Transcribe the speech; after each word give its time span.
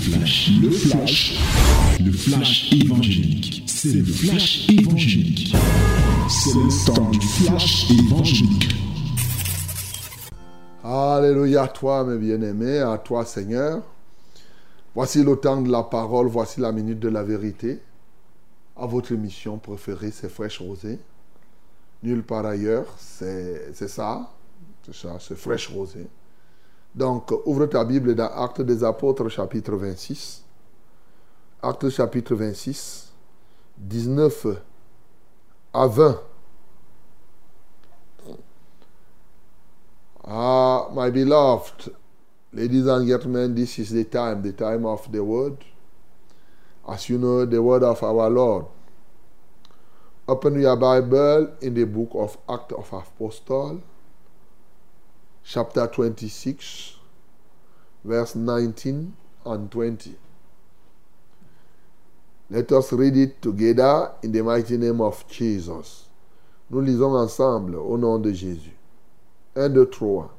flash, 0.00 0.50
le 0.62 0.70
flash, 0.70 1.38
le 2.02 2.12
flash 2.12 2.72
évangélique. 2.72 3.64
C'est 3.66 3.92
le 3.92 4.04
flash 4.04 4.68
évangélique. 4.70 5.54
C'est 6.28 6.54
le 6.54 6.86
temps 6.86 7.10
du 7.10 7.20
flash 7.20 7.90
évangélique. 7.90 8.74
Alléluia 10.82 11.64
à 11.64 11.68
toi, 11.68 12.04
mes 12.04 12.16
bien-aimés, 12.16 12.78
à 12.78 12.96
toi, 12.96 13.26
Seigneur. 13.26 13.82
Voici 14.94 15.22
le 15.22 15.36
temps 15.36 15.60
de 15.60 15.70
la 15.70 15.82
parole, 15.82 16.28
voici 16.28 16.60
la 16.60 16.72
minute 16.72 16.98
de 16.98 17.08
la 17.08 17.22
vérité. 17.22 17.80
À 18.76 18.86
votre 18.86 19.12
émission 19.12 19.58
préférée, 19.58 20.12
c'est 20.12 20.30
Fraîche 20.30 20.60
Rosée. 20.60 20.98
Nulle 22.02 22.22
part 22.22 22.46
ailleurs, 22.46 22.86
c'est 22.98 23.74
ça. 23.74 24.30
C'est 24.86 24.94
ça, 24.94 25.18
c'est 25.20 25.36
Fraîche 25.36 25.68
Rosée. 25.68 26.06
Donc, 26.94 27.30
ouvre 27.46 27.66
ta 27.66 27.84
Bible 27.84 28.14
dans 28.14 28.30
Actes 28.34 28.62
des 28.62 28.82
Apôtres, 28.82 29.28
chapitre 29.28 29.76
26. 29.76 30.42
Actes 31.62 31.88
chapitre 31.90 32.34
26, 32.34 33.12
19 33.78 34.46
à 35.72 35.86
20. 35.86 36.20
Ah, 40.24 40.88
my 40.92 41.10
beloved, 41.10 41.92
ladies 42.52 42.86
and 42.86 43.06
gentlemen, 43.06 43.54
this 43.54 43.78
is 43.78 43.90
the 43.90 44.04
time, 44.04 44.42
the 44.42 44.52
time 44.52 44.84
of 44.84 45.10
the 45.12 45.22
word. 45.22 45.56
As 46.88 47.08
you 47.08 47.18
know, 47.18 47.44
the 47.46 47.62
word 47.62 47.82
of 47.82 48.02
our 48.02 48.28
Lord. 48.28 48.66
Open 50.26 50.60
your 50.60 50.76
Bible 50.76 51.48
in 51.60 51.74
the 51.74 51.84
book 51.84 52.10
of 52.14 52.36
Acts 52.48 52.72
of 52.74 52.92
Apostles 52.92 53.80
chapter 55.44 55.86
26, 55.86 56.96
verse 58.04 58.34
19 58.34 59.14
and 59.46 59.70
20. 59.70 60.16
Let 62.50 62.72
us 62.72 62.92
read 62.92 63.16
it 63.16 63.40
together 63.40 64.12
in 64.22 64.32
the 64.32 64.42
mighty 64.42 64.76
name 64.76 65.00
of 65.00 65.24
Jesus. 65.28 66.08
Nous 66.68 66.80
lisons 66.80 67.14
ensemble 67.14 67.76
au 67.76 67.96
nom 67.96 68.18
de 68.18 68.32
Jésus. 68.32 68.76
1, 69.56 69.68
2, 69.68 69.86
3. 69.86 70.30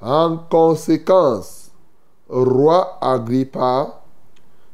En 0.00 0.36
conséquence, 0.50 1.70
roi 2.28 2.98
Agrippa, 3.00 4.02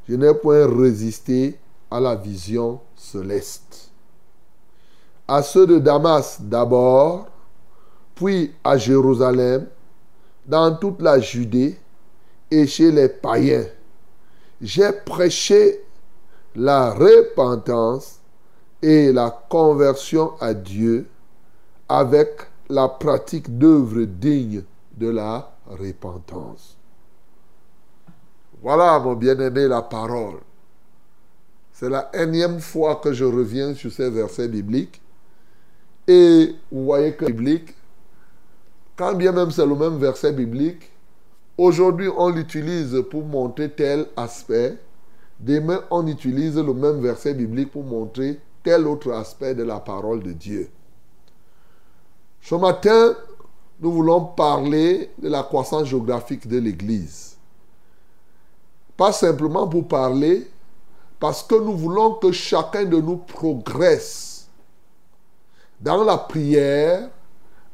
je 0.09 0.15
n'ai 0.15 0.33
point 0.35 0.67
résisté 0.67 1.59
à 1.91 2.01
la 2.01 2.15
vision 2.15 2.81
céleste. 2.97 3.91
À 5.27 5.43
ceux 5.43 5.67
de 5.67 5.79
Damas 5.79 6.41
d'abord, 6.41 7.27
puis 8.19 8.53
à 8.65 8.77
Jérusalem, 8.77 9.69
dans 10.45 10.75
toute 10.75 11.01
la 11.01 11.21
Judée 11.21 11.79
et 12.51 12.67
chez 12.67 12.91
les 12.91 13.09
païens. 13.09 13.67
J'ai 14.61 14.91
prêché 14.91 15.85
la 16.57 16.91
repentance 16.91 18.19
et 18.83 19.13
la 19.13 19.31
conversion 19.49 20.33
à 20.41 20.53
Dieu 20.53 21.07
avec 21.89 22.41
la 22.69 22.89
pratique 22.89 23.57
d'œuvres 23.57 24.03
dignes 24.03 24.65
de 24.97 25.11
la 25.11 25.53
repentance. 25.67 26.77
Voilà, 28.61 28.99
mon 28.99 29.15
bien-aimé, 29.15 29.69
la 29.69 29.83
parole. 29.83 30.41
C'est 31.73 31.89
la 31.89 32.11
énième 32.13 32.59
fois 32.59 32.97
que 32.97 33.13
je 33.13 33.25
reviens 33.25 33.75
sur 33.75 33.93
ces 33.93 34.11
versets 34.11 34.49
bibliques. 34.49 35.01
Et 36.09 36.57
vous 36.73 36.85
voyez 36.85 37.15
que 37.15 37.27
biblique, 37.27 37.78
quand 38.99 39.15
bien 39.15 39.33
même 39.33 39.53
c'est 39.53 39.65
le 39.65 39.77
même 39.77 39.97
verset 39.99 40.33
biblique, 40.33 40.91
aujourd'hui 41.57 42.09
on 42.15 42.31
l'utilise 42.31 43.01
pour 43.11 43.25
montrer 43.25 43.71
tel 43.71 44.07
aspect, 44.17 44.77
demain 45.39 45.81
on 45.91 46.07
utilise 46.09 46.57
le 46.57 46.75
même 46.75 47.01
verset 47.01 47.33
biblique 47.33 47.71
pour 47.71 47.85
montrer 47.85 48.41
tel 48.65 48.87
autre 48.89 49.13
aspect 49.13 49.55
de 49.55 49.63
la 49.63 49.79
parole 49.79 50.23
de 50.23 50.33
Dieu. 50.33 50.69
Ce 52.41 52.57
matin, 52.57 53.15
nous 53.81 53.93
voulons 53.93 54.25
parler 54.25 55.11
de 55.19 55.29
la 55.29 55.45
croissance 55.45 55.87
géographique 55.87 56.49
de 56.49 56.59
l'Église. 56.59 57.37
Pas 58.97 59.13
simplement 59.13 59.69
pour 59.69 59.87
parler, 59.87 60.51
parce 61.21 61.43
que 61.43 61.55
nous 61.55 61.77
voulons 61.77 62.15
que 62.15 62.33
chacun 62.33 62.85
de 62.85 62.97
nous 63.01 63.17
progresse 63.19 64.49
dans 65.81 66.03
la 66.03 66.17
prière, 66.19 67.09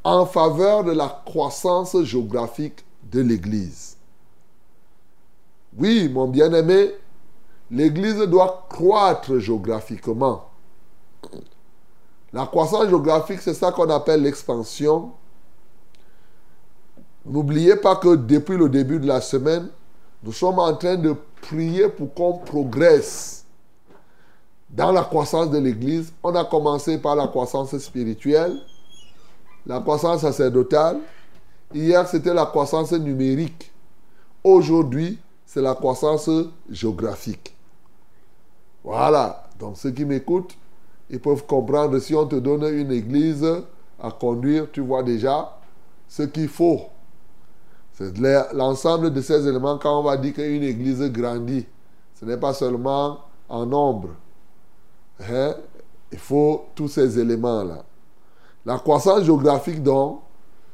en 0.05 0.27
faveur 0.27 0.83
de 0.83 0.91
la 0.91 1.23
croissance 1.25 1.99
géographique 2.03 2.85
de 3.11 3.21
l'Église. 3.21 3.97
Oui, 5.75 6.07
mon 6.09 6.27
bien-aimé, 6.27 6.91
l'Église 7.71 8.19
doit 8.19 8.67
croître 8.69 9.39
géographiquement. 9.39 10.45
La 12.31 12.45
croissance 12.45 12.87
géographique, 12.87 13.41
c'est 13.41 13.55
ça 13.55 13.71
qu'on 13.71 13.89
appelle 13.89 14.21
l'expansion. 14.21 15.11
N'oubliez 17.25 17.75
pas 17.75 17.95
que 17.95 18.15
depuis 18.15 18.57
le 18.57 18.69
début 18.69 18.99
de 18.99 19.07
la 19.07 19.21
semaine, 19.21 19.69
nous 20.21 20.33
sommes 20.33 20.59
en 20.59 20.75
train 20.75 20.97
de 20.97 21.15
prier 21.41 21.89
pour 21.89 22.13
qu'on 22.13 22.33
progresse 22.33 23.43
dans 24.69 24.91
la 24.91 25.03
croissance 25.03 25.49
de 25.49 25.57
l'Église. 25.57 26.13
On 26.21 26.35
a 26.35 26.45
commencé 26.45 26.99
par 26.99 27.15
la 27.15 27.27
croissance 27.27 27.75
spirituelle 27.79 28.55
la 29.65 29.79
croissance 29.79 30.21
sacerdotale. 30.21 30.99
Hier, 31.73 32.07
c'était 32.07 32.33
la 32.33 32.45
croissance 32.45 32.91
numérique. 32.93 33.71
Aujourd'hui, 34.43 35.19
c'est 35.45 35.61
la 35.61 35.73
croissance 35.73 36.29
géographique. 36.69 37.55
Voilà. 38.83 39.47
Donc, 39.59 39.77
ceux 39.77 39.91
qui 39.91 40.05
m'écoutent, 40.05 40.55
ils 41.09 41.19
peuvent 41.19 41.45
comprendre. 41.45 41.97
Si 41.99 42.13
on 42.13 42.25
te 42.25 42.35
donne 42.35 42.63
une 42.63 42.91
église 42.91 43.45
à 43.99 44.11
conduire, 44.11 44.67
tu 44.71 44.81
vois 44.81 45.03
déjà 45.03 45.57
ce 46.07 46.23
qu'il 46.23 46.49
faut. 46.49 46.81
C'est 47.93 48.13
l'ensemble 48.53 49.11
de 49.11 49.21
ces 49.21 49.47
éléments 49.47 49.77
quand 49.77 49.99
on 49.99 50.03
va 50.03 50.17
dire 50.17 50.33
qu'une 50.33 50.63
église 50.63 51.01
grandit. 51.11 51.65
Ce 52.19 52.25
n'est 52.25 52.37
pas 52.37 52.53
seulement 52.53 53.19
en 53.47 53.65
nombre. 53.65 54.09
Hein? 55.21 55.55
Il 56.11 56.19
faut 56.19 56.65
tous 56.75 56.89
ces 56.89 57.17
éléments-là. 57.17 57.83
La 58.65 58.79
croissance 58.79 59.23
géographique, 59.23 59.83
donc, 59.83 60.21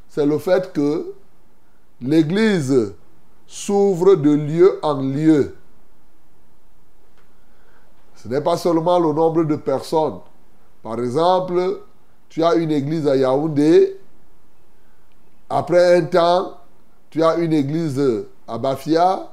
c'est 0.07 0.25
le 0.25 0.37
fait 0.37 0.71
que 0.71 1.13
l'Église 2.01 2.93
s'ouvre 3.47 4.15
de 4.15 4.31
lieu 4.31 4.79
en 4.81 5.01
lieu. 5.01 5.55
Ce 8.15 8.27
n'est 8.27 8.41
pas 8.41 8.55
seulement 8.55 8.99
le 8.99 9.13
nombre 9.13 9.43
de 9.43 9.55
personnes. 9.55 10.19
Par 10.83 10.99
exemple, 10.99 11.81
tu 12.29 12.43
as 12.43 12.55
une 12.55 12.71
église 12.71 13.07
à 13.07 13.15
Yaoundé. 13.15 13.99
Après 15.49 15.97
un 15.97 16.03
temps, 16.03 16.57
tu 17.09 17.23
as 17.23 17.35
une 17.35 17.51
église 17.51 18.01
à 18.47 18.57
Bafia. 18.57 19.27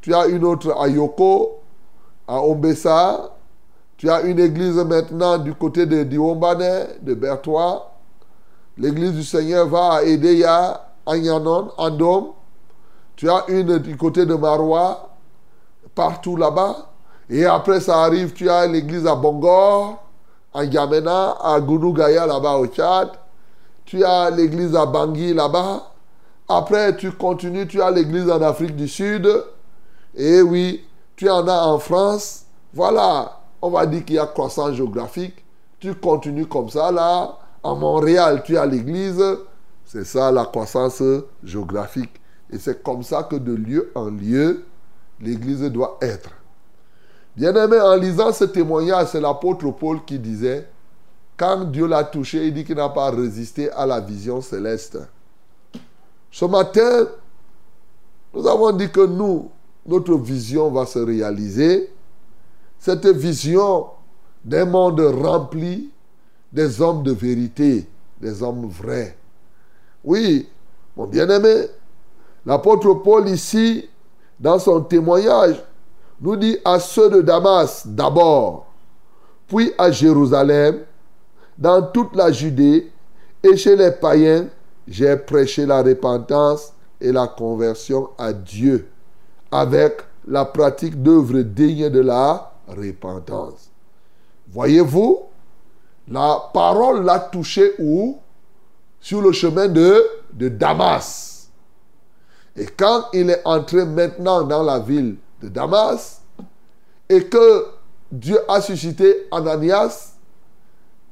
Tu 0.00 0.12
as 0.12 0.26
une 0.26 0.44
autre 0.44 0.76
à 0.78 0.88
Yoko, 0.88 1.60
à 2.28 2.40
Ombessa. 2.40 3.33
Tu 3.96 4.10
as 4.10 4.22
une 4.22 4.38
église 4.38 4.76
maintenant 4.76 5.38
du 5.38 5.54
côté 5.54 5.86
de 5.86 6.02
Diombane, 6.02 6.88
de 7.02 7.14
Bertois. 7.14 7.92
L'église 8.76 9.12
du 9.12 9.22
Seigneur 9.22 9.68
va 9.68 9.94
à 9.94 10.02
Edeya, 10.02 10.88
à 11.06 11.16
Nyanon, 11.16 11.70
Andom. 11.76 12.34
Tu 13.16 13.30
as 13.30 13.44
une 13.48 13.78
du 13.78 13.96
côté 13.96 14.26
de 14.26 14.34
Marois, 14.34 15.10
partout 15.94 16.36
là-bas. 16.36 16.90
Et 17.30 17.46
après, 17.46 17.80
ça 17.80 18.02
arrive, 18.02 18.32
tu 18.32 18.50
as 18.50 18.66
l'église 18.66 19.06
à 19.06 19.14
Bongor, 19.14 20.02
à 20.52 20.64
Yamena, 20.64 21.36
à 21.42 21.60
Gounougaya 21.60 22.26
là-bas 22.26 22.56
au 22.56 22.66
Tchad. 22.66 23.10
Tu 23.84 24.04
as 24.04 24.30
l'église 24.30 24.74
à 24.74 24.86
Bangui 24.86 25.32
là-bas. 25.32 25.90
Après, 26.48 26.96
tu 26.96 27.12
continues, 27.12 27.66
tu 27.66 27.80
as 27.80 27.90
l'église 27.90 28.30
en 28.30 28.42
Afrique 28.42 28.76
du 28.76 28.88
Sud. 28.88 29.28
Et 30.14 30.42
oui, 30.42 30.84
tu 31.16 31.30
en 31.30 31.46
as 31.46 31.66
en 31.66 31.78
France. 31.78 32.44
Voilà, 32.72 33.40
on 33.64 33.70
va 33.70 33.86
dire 33.86 34.04
qu'il 34.04 34.16
y 34.16 34.18
a 34.18 34.26
croissance 34.26 34.74
géographique. 34.74 35.42
Tu 35.80 35.94
continues 35.94 36.44
comme 36.44 36.68
ça, 36.68 36.92
là. 36.92 37.38
À 37.62 37.74
Montréal, 37.74 38.42
tu 38.44 38.58
as 38.58 38.66
l'église. 38.66 39.24
C'est 39.86 40.04
ça 40.04 40.30
la 40.30 40.44
croissance 40.44 41.02
géographique. 41.42 42.20
Et 42.50 42.58
c'est 42.58 42.82
comme 42.82 43.02
ça 43.02 43.22
que 43.22 43.36
de 43.36 43.54
lieu 43.54 43.90
en 43.94 44.10
lieu, 44.10 44.66
l'église 45.18 45.62
doit 45.72 45.96
être. 46.02 46.28
Bien-aimé, 47.34 47.80
en 47.80 47.96
lisant 47.96 48.32
ce 48.32 48.44
témoignage, 48.44 49.08
c'est 49.12 49.20
l'apôtre 49.20 49.70
Paul 49.70 50.04
qui 50.04 50.18
disait, 50.18 50.68
quand 51.38 51.64
Dieu 51.64 51.86
l'a 51.86 52.04
touché, 52.04 52.46
il 52.46 52.52
dit 52.52 52.64
qu'il 52.64 52.76
n'a 52.76 52.90
pas 52.90 53.10
résisté 53.10 53.70
à 53.70 53.86
la 53.86 53.98
vision 53.98 54.42
céleste. 54.42 54.98
Ce 56.30 56.44
matin, 56.44 57.08
nous 58.34 58.46
avons 58.46 58.72
dit 58.72 58.90
que 58.90 59.06
nous, 59.06 59.50
notre 59.86 60.16
vision 60.18 60.70
va 60.70 60.84
se 60.84 60.98
réaliser 60.98 61.90
cette 62.84 63.06
vision 63.06 63.86
d'un 64.44 64.66
monde 64.66 65.00
rempli 65.00 65.88
des 66.52 66.82
hommes 66.82 67.02
de 67.02 67.12
vérité, 67.12 67.88
des 68.20 68.42
hommes 68.42 68.66
vrais. 68.66 69.16
Oui, 70.04 70.46
mon 70.94 71.06
bien-aimé, 71.06 71.68
l'apôtre 72.44 72.92
Paul 72.92 73.26
ici 73.30 73.88
dans 74.38 74.58
son 74.58 74.82
témoignage, 74.82 75.64
nous 76.20 76.36
dit 76.36 76.58
à 76.62 76.78
ceux 76.78 77.08
de 77.08 77.22
Damas 77.22 77.86
d'abord, 77.86 78.66
puis 79.46 79.72
à 79.78 79.90
Jérusalem, 79.90 80.80
dans 81.56 81.80
toute 81.80 82.14
la 82.14 82.30
Judée 82.32 82.92
et 83.42 83.56
chez 83.56 83.76
les 83.76 83.92
païens, 83.92 84.44
j'ai 84.86 85.16
prêché 85.16 85.64
la 85.64 85.82
repentance 85.82 86.74
et 87.00 87.12
la 87.12 87.28
conversion 87.28 88.10
à 88.18 88.34
Dieu 88.34 88.86
avec 89.50 90.02
la 90.28 90.44
pratique 90.44 91.02
d'œuvres 91.02 91.40
dignes 91.40 91.88
de 91.88 92.00
la 92.00 92.50
repentance. 92.68 93.70
Voyez-vous, 94.48 95.22
la 96.08 96.50
parole 96.52 97.04
l'a 97.04 97.18
touché 97.18 97.74
où? 97.78 98.18
Sur 99.00 99.20
le 99.20 99.32
chemin 99.32 99.68
de, 99.68 100.02
de 100.32 100.48
Damas. 100.48 101.48
Et 102.56 102.66
quand 102.66 103.06
il 103.12 103.30
est 103.30 103.42
entré 103.44 103.84
maintenant 103.84 104.42
dans 104.42 104.62
la 104.62 104.78
ville 104.78 105.16
de 105.42 105.48
Damas, 105.48 106.22
et 107.08 107.24
que 107.26 107.66
Dieu 108.10 108.38
a 108.48 108.60
suscité 108.60 109.26
Ananias, 109.30 110.14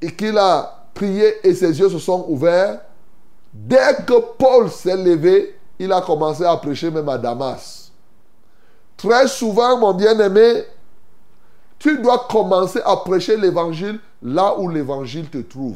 et 0.01 0.13
qu'il 0.15 0.37
a 0.37 0.85
prié 0.93 1.47
et 1.47 1.53
ses 1.53 1.79
yeux 1.79 1.89
se 1.89 1.99
sont 1.99 2.25
ouverts, 2.27 2.81
dès 3.53 3.95
que 4.07 4.19
Paul 4.37 4.71
s'est 4.71 4.97
levé, 4.97 5.55
il 5.77 5.91
a 5.91 6.01
commencé 6.01 6.43
à 6.43 6.55
prêcher 6.57 6.89
même 6.89 7.09
à 7.09 7.17
Damas. 7.17 7.91
Très 8.97 9.27
souvent, 9.27 9.77
mon 9.77 9.93
bien-aimé, 9.93 10.63
tu 11.83 11.97
dois 11.97 12.27
commencer 12.29 12.79
à 12.85 12.95
prêcher 12.95 13.35
l'évangile 13.35 13.99
là 14.21 14.57
où 14.57 14.69
l'évangile 14.69 15.29
te 15.29 15.39
trouve. 15.39 15.75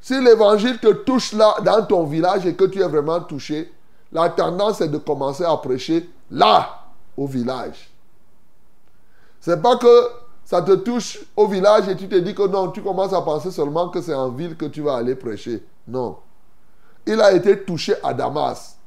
Si 0.00 0.18
l'évangile 0.18 0.78
te 0.78 0.90
touche 0.92 1.34
là, 1.34 1.56
dans 1.62 1.84
ton 1.84 2.04
village, 2.04 2.46
et 2.46 2.54
que 2.54 2.64
tu 2.64 2.80
es 2.80 2.88
vraiment 2.88 3.20
touché, 3.20 3.70
la 4.10 4.30
tendance 4.30 4.80
est 4.80 4.88
de 4.88 4.96
commencer 4.96 5.44
à 5.44 5.54
prêcher 5.58 6.08
là, 6.30 6.86
au 7.18 7.26
village. 7.26 7.90
C'est 9.42 9.60
pas 9.60 9.76
que 9.76 10.08
ça 10.46 10.62
te 10.62 10.72
touche 10.72 11.18
au 11.36 11.46
village 11.46 11.86
et 11.90 11.96
tu 11.96 12.08
te 12.08 12.14
dis 12.14 12.34
que 12.34 12.46
non, 12.46 12.70
tu 12.70 12.82
commences 12.82 13.12
à 13.12 13.20
penser 13.20 13.50
seulement 13.50 13.90
que 13.90 14.00
c'est 14.00 14.14
en 14.14 14.30
ville 14.30 14.56
que 14.56 14.64
tu 14.64 14.80
vas 14.80 14.96
aller 14.96 15.16
prêcher. 15.16 15.62
Non. 15.86 16.16
Il 17.04 17.20
a 17.20 17.30
été 17.32 17.62
touché 17.62 17.94
à 18.02 18.14
Damas. 18.14 18.78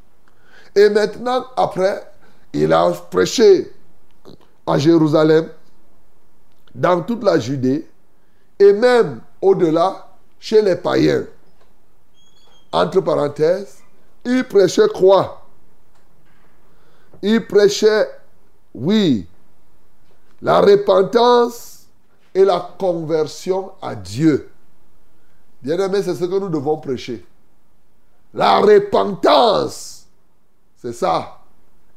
Et 0.76 0.90
maintenant, 0.90 1.46
après, 1.56 2.12
il 2.54 2.74
a 2.74 2.90
prêché 3.12 3.72
à 4.68 4.78
Jérusalem, 4.78 5.50
dans 6.76 7.02
toute 7.02 7.24
la 7.24 7.40
Judée, 7.40 7.90
et 8.60 8.74
même 8.74 9.22
au-delà, 9.42 10.08
chez 10.40 10.62
les 10.62 10.76
païens. 10.76 11.26
Entre 12.72 13.02
parenthèses, 13.02 13.80
il 14.26 14.44
prêchait 14.44 14.90
quoi? 14.90 15.46
Il 17.22 17.48
prêchait, 17.48 18.08
oui, 18.74 19.28
la 20.42 20.60
repentance 20.60 21.88
et 22.36 22.46
la 22.46 22.76
conversion 22.78 23.72
à 23.82 23.96
Dieu. 23.96 24.52
Bien 25.62 25.80
aimé, 25.80 26.04
c'est 26.04 26.14
ce 26.14 26.26
que 26.26 26.40
nous 26.40 26.50
devons 26.50 26.78
prêcher. 26.78 27.26
La 28.34 28.60
repentance, 28.60 30.06
c'est 30.76 30.94
ça. 30.94 31.40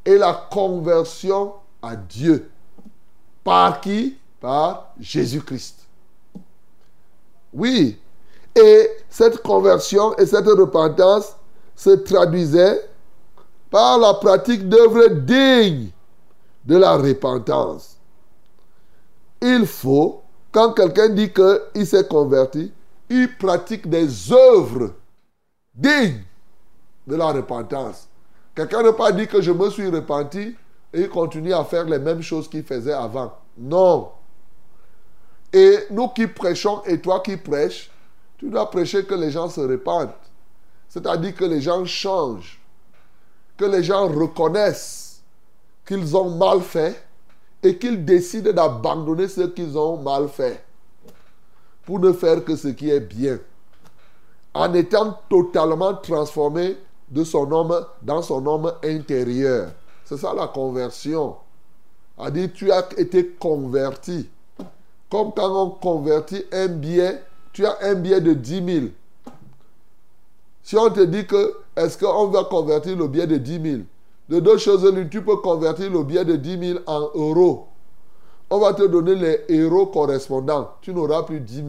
Et 0.04 0.16
la 0.16 0.48
conversion 0.50 1.54
à 1.82 1.94
Dieu. 1.96 2.50
Par 3.44 3.80
qui? 3.80 4.16
Par 4.40 4.92
Jésus-Christ. 4.98 5.86
Oui. 7.52 7.98
Et 8.54 8.90
cette 9.08 9.42
conversion 9.42 10.16
et 10.16 10.26
cette 10.26 10.46
repentance 10.46 11.36
se 11.76 11.90
traduisait 11.90 12.88
par 13.70 13.98
la 13.98 14.14
pratique 14.14 14.68
d'œuvres 14.68 15.08
dignes 15.08 15.90
de 16.64 16.76
la 16.76 16.96
repentance. 16.96 17.96
Il 19.40 19.66
faut, 19.66 20.22
quand 20.52 20.72
quelqu'un 20.72 21.08
dit 21.08 21.32
qu'il 21.32 21.86
s'est 21.86 22.06
converti, 22.06 22.72
il 23.08 23.36
pratique 23.38 23.88
des 23.88 24.32
œuvres 24.32 24.92
dignes 25.74 26.22
de 27.06 27.16
la 27.16 27.26
repentance. 27.32 28.08
Quelqu'un 28.54 28.82
ne 28.82 28.90
pas 28.90 29.12
dit 29.12 29.26
que 29.26 29.40
je 29.40 29.52
me 29.52 29.70
suis 29.70 29.88
repenti 29.88 30.54
et 30.92 31.02
il 31.02 31.08
continue 31.08 31.52
à 31.52 31.64
faire 31.64 31.84
les 31.84 31.98
mêmes 31.98 32.22
choses 32.22 32.48
qu'il 32.48 32.64
faisait 32.64 32.92
avant. 32.92 33.32
Non. 33.56 34.10
Et 35.52 35.78
nous 35.90 36.08
qui 36.08 36.26
prêchons 36.26 36.82
et 36.84 37.00
toi 37.00 37.20
qui 37.20 37.36
prêches, 37.36 37.90
tu 38.38 38.48
dois 38.48 38.70
prêcher 38.70 39.04
que 39.04 39.14
les 39.14 39.30
gens 39.30 39.48
se 39.48 39.60
répandent. 39.60 40.12
C'est-à-dire 40.88 41.34
que 41.34 41.44
les 41.44 41.60
gens 41.60 41.84
changent. 41.84 42.60
Que 43.56 43.64
les 43.64 43.82
gens 43.82 44.08
reconnaissent 44.08 45.22
qu'ils 45.86 46.16
ont 46.16 46.30
mal 46.30 46.60
fait 46.60 47.04
et 47.62 47.76
qu'ils 47.76 48.04
décident 48.04 48.52
d'abandonner 48.52 49.28
ce 49.28 49.42
qu'ils 49.42 49.76
ont 49.76 49.98
mal 49.98 50.28
fait 50.28 50.64
pour 51.84 51.98
ne 51.98 52.12
faire 52.12 52.44
que 52.44 52.56
ce 52.56 52.68
qui 52.68 52.90
est 52.90 53.00
bien. 53.00 53.38
En 54.54 54.72
étant 54.74 55.18
totalement 55.28 55.94
transformé 55.94 56.76
de 57.08 57.24
son 57.24 57.50
homme 57.52 57.84
dans 58.02 58.22
son 58.22 58.44
homme 58.46 58.72
intérieur. 58.82 59.72
C'est 60.10 60.16
ça 60.16 60.34
la 60.34 60.48
conversion. 60.48 61.36
A 62.18 62.32
dit 62.32 62.50
tu 62.50 62.72
as 62.72 62.88
été 62.96 63.28
converti. 63.28 64.28
Comme 65.08 65.30
quand 65.32 65.66
on 65.66 65.70
convertit 65.70 66.42
un 66.50 66.66
billet, 66.66 67.22
tu 67.52 67.64
as 67.64 67.78
un 67.82 67.94
billet 67.94 68.20
de 68.20 68.32
10 68.32 68.74
000. 68.74 68.86
Si 70.64 70.76
on 70.76 70.90
te 70.90 70.98
dit 70.98 71.28
que 71.28 71.54
est-ce 71.76 71.96
qu'on 71.96 72.26
va 72.26 72.42
convertir 72.42 72.96
le 72.96 73.06
billet 73.06 73.28
de 73.28 73.36
10 73.36 73.62
000, 73.62 73.82
de 74.28 74.40
deux 74.40 74.58
choses 74.58 74.92
tu 75.12 75.22
peux 75.22 75.36
convertir 75.36 75.88
le 75.88 76.02
billet 76.02 76.24
de 76.24 76.34
10 76.34 76.58
000 76.58 76.80
en 76.88 77.10
euros. 77.14 77.68
On 78.50 78.58
va 78.58 78.74
te 78.74 78.82
donner 78.82 79.14
les 79.14 79.60
euros 79.60 79.86
correspondants. 79.86 80.72
Tu 80.80 80.92
n'auras 80.92 81.22
plus 81.22 81.38
10 81.38 81.54
000. 81.54 81.68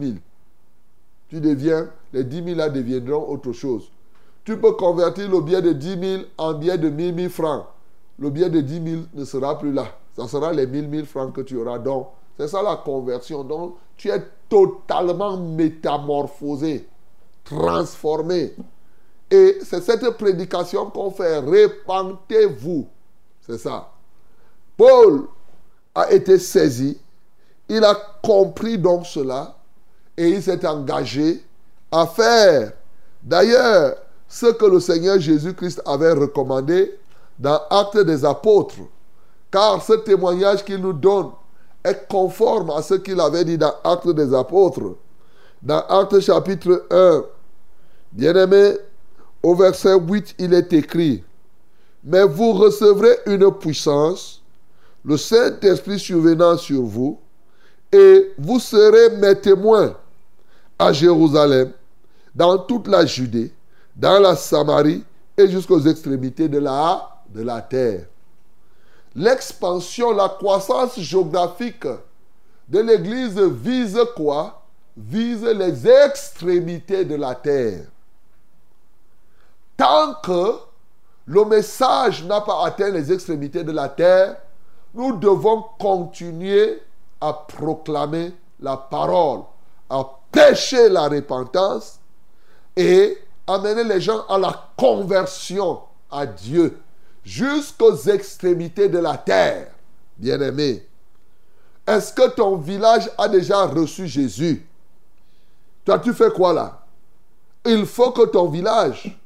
Tu 1.28 1.40
deviens, 1.40 1.88
les 2.12 2.24
10 2.24 2.42
000 2.42 2.56
là 2.56 2.68
deviendront 2.70 3.24
autre 3.28 3.52
chose. 3.52 3.88
Tu 4.42 4.56
peux 4.58 4.72
convertir 4.72 5.30
le 5.30 5.40
billet 5.42 5.62
de 5.62 5.72
10 5.74 5.88
000 6.16 6.22
en 6.38 6.54
billet 6.54 6.76
de 6.76 6.88
1000 6.88 7.14
000 7.14 7.28
francs 7.28 7.66
le 8.18 8.30
billet 8.30 8.50
de 8.50 8.60
10 8.60 8.90
000 8.90 9.02
ne 9.14 9.24
sera 9.24 9.58
plus 9.58 9.72
là. 9.72 9.86
Ce 10.16 10.26
sera 10.26 10.52
les 10.52 10.66
1000 10.66 10.90
000 10.90 11.06
francs 11.06 11.32
que 11.34 11.40
tu 11.40 11.56
auras. 11.56 11.78
Donc, 11.78 12.08
c'est 12.38 12.48
ça 12.48 12.62
la 12.62 12.76
conversion. 12.76 13.44
Donc, 13.44 13.76
tu 13.96 14.08
es 14.10 14.22
totalement 14.48 15.36
métamorphosé, 15.36 16.88
transformé. 17.44 18.54
Et 19.30 19.58
c'est 19.62 19.80
cette 19.80 20.08
prédication 20.10 20.90
qu'on 20.90 21.10
fait. 21.10 21.38
Répentez-vous. 21.38 22.86
C'est 23.46 23.58
ça. 23.58 23.90
Paul 24.76 25.22
a 25.94 26.12
été 26.12 26.38
saisi. 26.38 26.98
Il 27.68 27.82
a 27.84 27.96
compris 28.22 28.76
donc 28.76 29.06
cela. 29.06 29.56
Et 30.16 30.28
il 30.28 30.42
s'est 30.42 30.66
engagé 30.66 31.42
à 31.90 32.06
faire. 32.06 32.72
D'ailleurs, 33.22 33.96
ce 34.28 34.46
que 34.46 34.66
le 34.66 34.80
Seigneur 34.80 35.18
Jésus-Christ 35.18 35.80
avait 35.86 36.12
recommandé 36.12 36.98
dans 37.42 37.60
Actes 37.70 37.98
des 37.98 38.24
Apôtres, 38.24 38.76
car 39.50 39.82
ce 39.82 39.94
témoignage 39.94 40.64
qu'il 40.64 40.76
nous 40.76 40.92
donne 40.92 41.30
est 41.82 42.06
conforme 42.08 42.70
à 42.70 42.82
ce 42.82 42.94
qu'il 42.94 43.18
avait 43.20 43.44
dit 43.44 43.58
dans 43.58 43.74
Actes 43.82 44.10
des 44.10 44.32
Apôtres. 44.32 44.94
Dans 45.60 45.80
Actes 45.88 46.20
chapitre 46.20 46.86
1, 46.88 47.24
bien-aimé, 48.12 48.76
au 49.42 49.56
verset 49.56 49.94
8, 49.94 50.36
il 50.38 50.54
est 50.54 50.72
écrit, 50.72 51.24
Mais 52.04 52.22
vous 52.22 52.52
recevrez 52.52 53.18
une 53.26 53.50
puissance, 53.50 54.40
le 55.04 55.16
Saint-Esprit 55.16 55.98
survenant 55.98 56.56
sur 56.56 56.82
vous, 56.82 57.18
et 57.90 58.32
vous 58.38 58.60
serez 58.60 59.16
mes 59.16 59.34
témoins 59.34 59.96
à 60.78 60.92
Jérusalem, 60.92 61.72
dans 62.36 62.56
toute 62.58 62.86
la 62.86 63.04
Judée, 63.04 63.52
dans 63.96 64.20
la 64.20 64.36
Samarie 64.36 65.02
et 65.36 65.48
jusqu'aux 65.48 65.80
extrémités 65.80 66.48
de 66.48 66.58
la 66.58 67.11
de 67.32 67.42
la 67.42 67.62
terre. 67.62 68.06
L'expansion, 69.14 70.12
la 70.12 70.28
croissance 70.28 70.98
géographique 70.98 71.86
de 72.68 72.80
l'Église 72.80 73.38
vise 73.38 73.98
quoi? 74.16 74.62
Vise 74.96 75.44
les 75.44 75.88
extrémités 75.88 77.04
de 77.04 77.14
la 77.14 77.34
terre. 77.34 77.84
Tant 79.76 80.14
que 80.22 80.58
le 81.26 81.44
message 81.44 82.24
n'a 82.24 82.40
pas 82.40 82.66
atteint 82.66 82.90
les 82.90 83.12
extrémités 83.12 83.64
de 83.64 83.72
la 83.72 83.88
terre, 83.88 84.36
nous 84.94 85.16
devons 85.16 85.64
continuer 85.78 86.82
à 87.20 87.32
proclamer 87.32 88.34
la 88.60 88.76
parole, 88.76 89.40
à 89.88 90.04
pêcher 90.30 90.88
la 90.88 91.08
repentance 91.08 91.98
et 92.76 93.18
amener 93.46 93.84
les 93.84 94.00
gens 94.00 94.26
à 94.28 94.38
la 94.38 94.70
conversion 94.76 95.80
à 96.10 96.26
Dieu 96.26 96.81
jusqu'aux 97.24 97.96
extrémités 97.96 98.88
de 98.88 98.98
la 98.98 99.16
terre. 99.16 99.72
Bien-aimé, 100.16 100.86
est-ce 101.86 102.12
que 102.12 102.28
ton 102.30 102.56
village 102.56 103.10
a 103.18 103.28
déjà 103.28 103.66
reçu 103.66 104.06
Jésus? 104.06 104.66
Toi, 105.84 105.98
tu 105.98 106.12
fais 106.12 106.30
quoi 106.30 106.52
là? 106.52 106.84
Il 107.64 107.86
faut 107.86 108.12
que 108.12 108.26
ton 108.26 108.48
village 108.48 109.18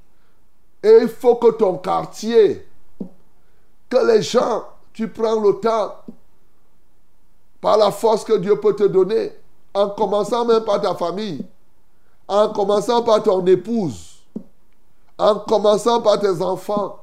et 0.82 0.98
il 1.02 1.08
faut 1.08 1.36
que 1.36 1.52
ton 1.52 1.78
quartier 1.78 2.66
que 3.88 4.06
les 4.06 4.22
gens, 4.22 4.64
tu 4.92 5.08
prends 5.08 5.40
le 5.40 5.54
temps, 5.60 5.94
par 7.60 7.76
la 7.76 7.90
force 7.90 8.24
que 8.24 8.36
Dieu 8.36 8.58
peut 8.60 8.74
te 8.74 8.84
donner, 8.84 9.32
en 9.74 9.90
commençant 9.90 10.44
même 10.44 10.64
par 10.64 10.80
ta 10.80 10.94
famille, 10.94 11.44
en 12.28 12.48
commençant 12.50 13.02
par 13.02 13.22
ton 13.22 13.44
épouse, 13.46 14.16
en 15.18 15.36
commençant 15.40 16.00
par 16.00 16.18
tes 16.18 16.42
enfants. 16.42 17.02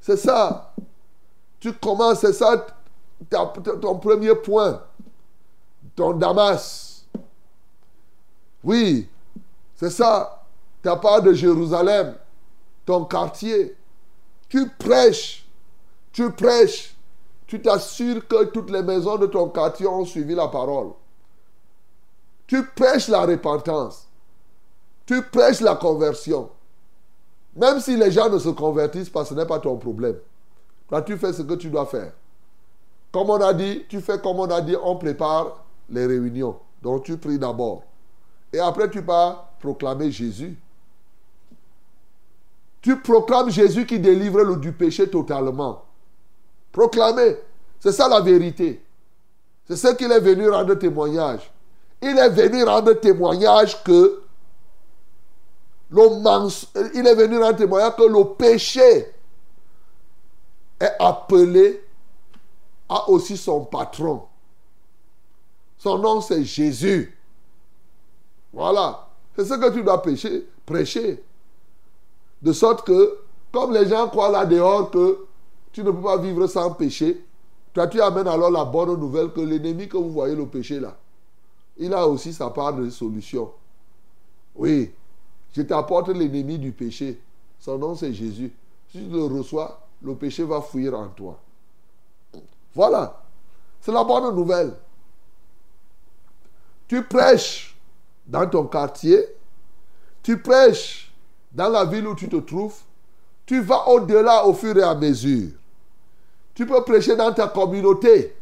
C'est 0.00 0.16
ça. 0.16 0.74
Tu 1.58 1.72
commences, 1.74 2.20
c'est 2.20 2.32
ça 2.32 2.66
ton 3.28 3.98
premier 3.98 4.34
point, 4.34 4.82
ton 5.94 6.14
Damas. 6.14 7.04
Oui, 8.62 9.08
c'est 9.76 9.90
ça, 9.90 10.44
ta 10.82 10.96
part 10.96 11.22
de 11.22 11.32
Jérusalem, 11.32 12.16
ton 12.86 13.04
quartier. 13.04 13.76
Tu 14.48 14.68
prêches, 14.68 15.46
tu 16.12 16.30
prêches, 16.32 16.94
tu 17.46 17.60
t'assures 17.60 18.26
que 18.26 18.44
toutes 18.44 18.70
les 18.70 18.82
maisons 18.82 19.16
de 19.16 19.26
ton 19.26 19.48
quartier 19.48 19.86
ont 19.86 20.04
suivi 20.04 20.34
la 20.34 20.48
parole. 20.48 20.92
Tu 22.46 22.66
prêches 22.66 23.08
la 23.08 23.22
repentance. 23.22 24.08
Tu 25.06 25.22
prêches 25.22 25.60
la 25.60 25.76
conversion. 25.76 26.50
Même 27.56 27.80
si 27.80 27.96
les 27.96 28.10
gens 28.10 28.28
ne 28.28 28.38
se 28.38 28.48
convertissent 28.48 29.10
pas, 29.10 29.24
ce 29.24 29.34
n'est 29.34 29.46
pas 29.46 29.58
ton 29.58 29.76
problème. 29.76 30.16
Toi, 30.88 31.02
tu 31.02 31.16
fais 31.16 31.32
ce 31.32 31.42
que 31.42 31.54
tu 31.54 31.68
dois 31.68 31.86
faire. 31.86 32.12
Comme 33.12 33.30
on 33.30 33.40
a 33.40 33.52
dit, 33.52 33.84
tu 33.88 34.00
fais 34.00 34.20
comme 34.20 34.38
on 34.38 34.50
a 34.50 34.60
dit, 34.60 34.76
on 34.82 34.96
prépare 34.96 35.64
les 35.88 36.06
réunions. 36.06 36.56
Donc 36.82 37.04
tu 37.04 37.16
pries 37.16 37.38
d'abord. 37.38 37.82
Et 38.52 38.58
après, 38.58 38.88
tu 38.88 39.02
pars 39.02 39.50
proclamer 39.60 40.10
Jésus. 40.10 40.56
Tu 42.80 42.98
proclames 43.00 43.50
Jésus 43.50 43.84
qui 43.84 43.98
délivre 43.98 44.42
le 44.42 44.56
du 44.56 44.72
péché 44.72 45.08
totalement. 45.08 45.84
Proclamer. 46.72 47.36
C'est 47.78 47.92
ça 47.92 48.08
la 48.08 48.20
vérité. 48.20 48.82
C'est 49.68 49.76
ce 49.76 49.94
qu'il 49.94 50.10
est 50.10 50.20
venu 50.20 50.48
rendre 50.48 50.74
témoignage. 50.74 51.50
Il 52.02 52.16
est 52.18 52.30
venu 52.30 52.64
rendre 52.64 52.92
témoignage 52.94 53.82
que 53.84 54.22
il 55.92 57.06
est 57.06 57.14
venu 57.14 57.38
rendre 57.38 57.56
témoignage 57.56 57.96
que 57.96 58.02
le 58.02 58.24
péché 58.34 59.12
est 60.80 60.96
appelé 60.98 61.82
a 62.88 63.08
aussi 63.08 63.36
son 63.36 63.64
patron. 63.64 64.22
Son 65.78 65.98
nom, 65.98 66.20
c'est 66.20 66.44
Jésus. 66.44 67.16
Voilà. 68.52 69.08
C'est 69.36 69.44
ce 69.44 69.54
que 69.54 69.72
tu 69.72 69.82
dois 69.82 70.02
prêcher. 70.66 71.22
De 72.42 72.52
sorte 72.52 72.86
que, 72.86 73.18
comme 73.52 73.72
les 73.72 73.88
gens 73.88 74.08
croient 74.08 74.30
là 74.30 74.44
dehors 74.46 74.90
que 74.90 75.26
tu 75.72 75.82
ne 75.82 75.90
peux 75.90 76.02
pas 76.02 76.16
vivre 76.16 76.46
sans 76.46 76.72
péché, 76.72 77.24
toi 77.72 77.86
tu 77.86 78.00
amènes 78.00 78.28
alors 78.28 78.50
la 78.50 78.64
bonne 78.64 78.98
nouvelle 78.98 79.32
que 79.32 79.40
l'ennemi 79.40 79.88
que 79.88 79.96
vous 79.96 80.10
voyez 80.10 80.34
le 80.34 80.46
péché 80.46 80.80
là, 80.80 80.96
il 81.76 81.94
a 81.94 82.06
aussi 82.06 82.32
sa 82.32 82.50
part 82.50 82.74
de 82.74 82.90
solution. 82.90 83.52
Oui, 84.56 84.90
je 85.52 85.62
t'apporte 85.62 86.08
l'ennemi 86.08 86.58
du 86.58 86.72
péché. 86.72 87.20
Son 87.58 87.78
nom 87.78 87.94
c'est 87.94 88.12
Jésus. 88.12 88.52
Si 88.90 88.98
tu 88.98 89.10
le 89.10 89.24
reçois, 89.24 89.86
le 90.02 90.14
péché 90.14 90.44
va 90.44 90.60
fuir 90.60 90.94
en 90.94 91.08
toi. 91.08 91.38
Voilà. 92.74 93.22
C'est 93.80 93.92
la 93.92 94.04
bonne 94.04 94.34
nouvelle. 94.34 94.74
Tu 96.88 97.02
prêches 97.04 97.76
dans 98.26 98.46
ton 98.48 98.66
quartier, 98.66 99.26
tu 100.22 100.38
prêches 100.40 101.12
dans 101.52 101.68
la 101.68 101.84
ville 101.84 102.06
où 102.06 102.14
tu 102.14 102.28
te 102.28 102.36
trouves, 102.36 102.76
tu 103.46 103.60
vas 103.60 103.88
au-delà 103.88 104.46
au 104.46 104.54
fur 104.54 104.76
et 104.76 104.82
à 104.82 104.94
mesure. 104.94 105.50
Tu 106.54 106.66
peux 106.66 106.82
prêcher 106.84 107.16
dans 107.16 107.32
ta 107.32 107.48
communauté. 107.48 108.36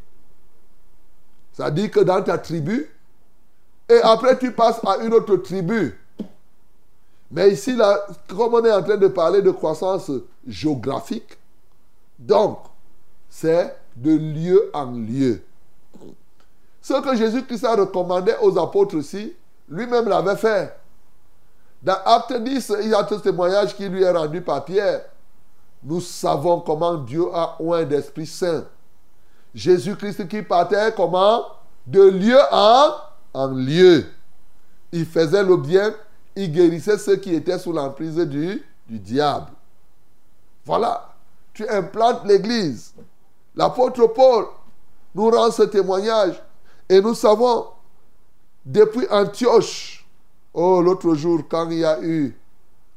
Dit 1.73 1.91
que 1.91 2.01
dans 2.01 2.23
ta 2.23 2.39
tribu. 2.39 2.89
Et 3.89 4.01
après, 4.03 4.39
tu 4.39 4.53
passes 4.53 4.81
à 4.85 4.99
une 4.99 5.13
autre 5.13 5.37
tribu. 5.37 5.98
Mais 7.31 7.51
ici, 7.51 7.77
comme 8.29 8.55
on 8.55 8.65
est 8.65 8.73
en 8.73 8.83
train 8.83 8.97
de 8.97 9.09
parler 9.09 9.43
de 9.43 9.51
croissance 9.51 10.11
géographique, 10.47 11.39
donc, 12.19 12.59
c'est 13.29 13.77
de 13.95 14.13
lieu 14.13 14.71
en 14.73 14.91
lieu. 14.91 15.43
Ce 16.81 17.01
que 17.03 17.17
Jésus-Christ 17.17 17.65
a 17.65 17.77
recommandé 17.77 18.35
aux 18.41 18.59
apôtres 18.59 18.97
aussi, 18.97 19.35
lui-même 19.69 20.09
l'avait 20.09 20.37
fait. 20.37 20.75
Dans 21.83 21.99
Acte 22.05 22.33
10, 22.33 22.73
il 22.83 22.89
y 22.89 22.95
a 22.95 23.07
ce 23.07 23.17
témoignage 23.17 23.77
qui 23.77 23.89
lui 23.89 24.03
est 24.03 24.11
rendu 24.11 24.41
par 24.41 24.65
Pierre. 24.65 25.03
Nous 25.85 26.01
savons 26.01 26.61
comment 26.61 26.95
Dieu 26.95 27.27
a 27.33 27.57
oint 27.61 27.85
d'Esprit 27.85 28.27
Saint. 28.27 28.65
Jésus-Christ 29.55 30.27
qui 30.29 30.43
partait 30.43 30.93
comment? 30.97 31.45
De 31.87 32.03
lieu 32.03 32.39
en, 32.51 32.91
en 33.33 33.49
lieu. 33.49 34.07
Il 34.91 35.07
faisait 35.07 35.45
le 35.45 35.57
bien, 35.57 35.95
il 36.39 36.53
guérissait 36.53 36.99
ceux 36.99 37.17
qui 37.17 37.35
étaient 37.35 37.59
sous 37.59 37.73
l'emprise 37.73 38.17
du, 38.17 38.65
du 38.89 38.99
diable. 39.01 39.51
Voilà. 40.65 41.13
Tu 41.53 41.69
implantes 41.69 42.25
l'église. 42.27 42.95
L'apôtre 43.57 44.07
Paul 44.07 44.47
nous 45.17 45.31
rend 45.31 45.51
ce 45.51 45.65
témoignage. 45.65 46.41
Et 46.89 47.01
nous 47.01 47.15
savons, 47.15 47.67
depuis 48.65 49.05
Antioche, 49.11 50.07
oh, 50.55 50.81
l'autre 50.81 51.13
jour, 51.17 51.41
quand 51.49 51.69
il 51.71 51.79
y 51.79 51.85
a 51.85 52.01
eu, 52.01 52.39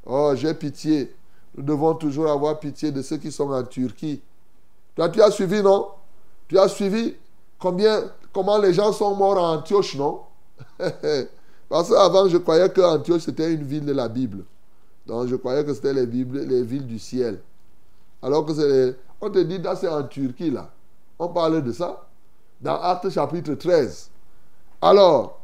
oh, 0.06 0.34
j'ai 0.36 0.54
pitié, 0.54 1.12
nous 1.56 1.64
devons 1.64 1.96
toujours 1.96 2.30
avoir 2.30 2.60
pitié 2.60 2.92
de 2.92 3.02
ceux 3.02 3.18
qui 3.18 3.32
sont 3.32 3.52
en 3.52 3.64
Turquie. 3.64 4.22
Toi, 4.96 5.10
tu 5.10 5.20
as 5.20 5.32
suivi, 5.32 5.64
non? 5.64 5.88
Tu 6.48 6.60
as 6.60 6.68
suivi 6.68 7.16
combien, 7.58 8.04
comment 8.32 8.60
les 8.60 8.72
gens 8.72 8.94
sont 8.94 9.16
morts 9.16 9.40
à 9.40 9.58
Antioche, 9.58 9.96
non? 9.96 10.22
Parce 11.72 11.88
qu'avant, 11.88 12.28
je 12.28 12.36
croyais 12.36 12.68
que 12.70 12.82
Antioche, 12.82 13.22
c'était 13.22 13.54
une 13.54 13.64
ville 13.64 13.86
de 13.86 13.94
la 13.94 14.10
Bible. 14.10 14.44
Donc, 15.08 15.28
je 15.30 15.38
croyais 15.38 15.64
que 15.64 15.74
c'était 15.74 15.94
les, 15.94 16.06
les 16.06 16.64
villes 16.64 16.86
du 16.86 17.00
ciel. 17.00 17.40
Alors 18.22 18.46
que 18.46 18.54
c'est 18.54 18.98
on 19.22 19.30
te 19.30 19.40
dit, 19.40 19.58
là, 19.58 19.74
c'est 19.78 19.88
en 19.88 20.04
Turquie, 20.04 20.52
là. 20.52 20.70
On 21.18 21.30
parle 21.30 21.64
de 21.64 21.72
ça 21.72 22.06
dans 22.60 22.76
Actes 22.76 23.10
chapitre 23.10 23.54
13. 23.54 24.10
Alors, 24.82 25.40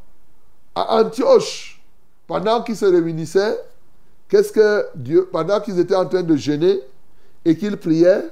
à 0.74 1.00
Antioche, 1.00 1.80
pendant 2.26 2.62
qu'ils 2.62 2.76
se 2.76 2.84
réunissaient, 2.84 3.58
qu'est-ce 4.28 4.52
que 4.52 4.86
Dieu, 4.96 5.30
pendant 5.32 5.60
qu'ils 5.60 5.78
étaient 5.78 5.96
en 5.96 6.04
train 6.04 6.22
de 6.22 6.36
jeûner 6.36 6.80
et 7.42 7.56
qu'ils 7.56 7.78
priaient, 7.78 8.30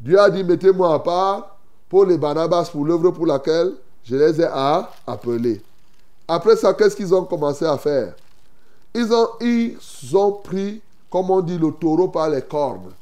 Dieu 0.00 0.18
a 0.18 0.30
dit, 0.30 0.42
mettez-moi 0.42 0.94
à 0.94 0.98
part 0.98 1.58
pour 1.88 2.06
les 2.06 2.18
Barnabas, 2.18 2.70
pour 2.72 2.84
l'œuvre 2.84 3.12
pour 3.12 3.26
laquelle 3.26 3.74
je 4.02 4.16
les 4.16 4.40
ai 4.40 4.48
appelés. 5.06 5.62
Après 6.32 6.54
ça, 6.54 6.72
qu'est-ce 6.72 6.94
qu'ils 6.94 7.12
ont 7.12 7.24
commencé 7.24 7.64
à 7.64 7.76
faire? 7.76 8.14
Ils 8.94 9.12
ont, 9.12 10.32
pris, 10.44 10.80
comme 11.10 11.28
on 11.28 11.40
dit, 11.40 11.58
le 11.58 11.72
taureau 11.72 12.06
par 12.06 12.30
les 12.30 12.40
cornes. 12.40 12.92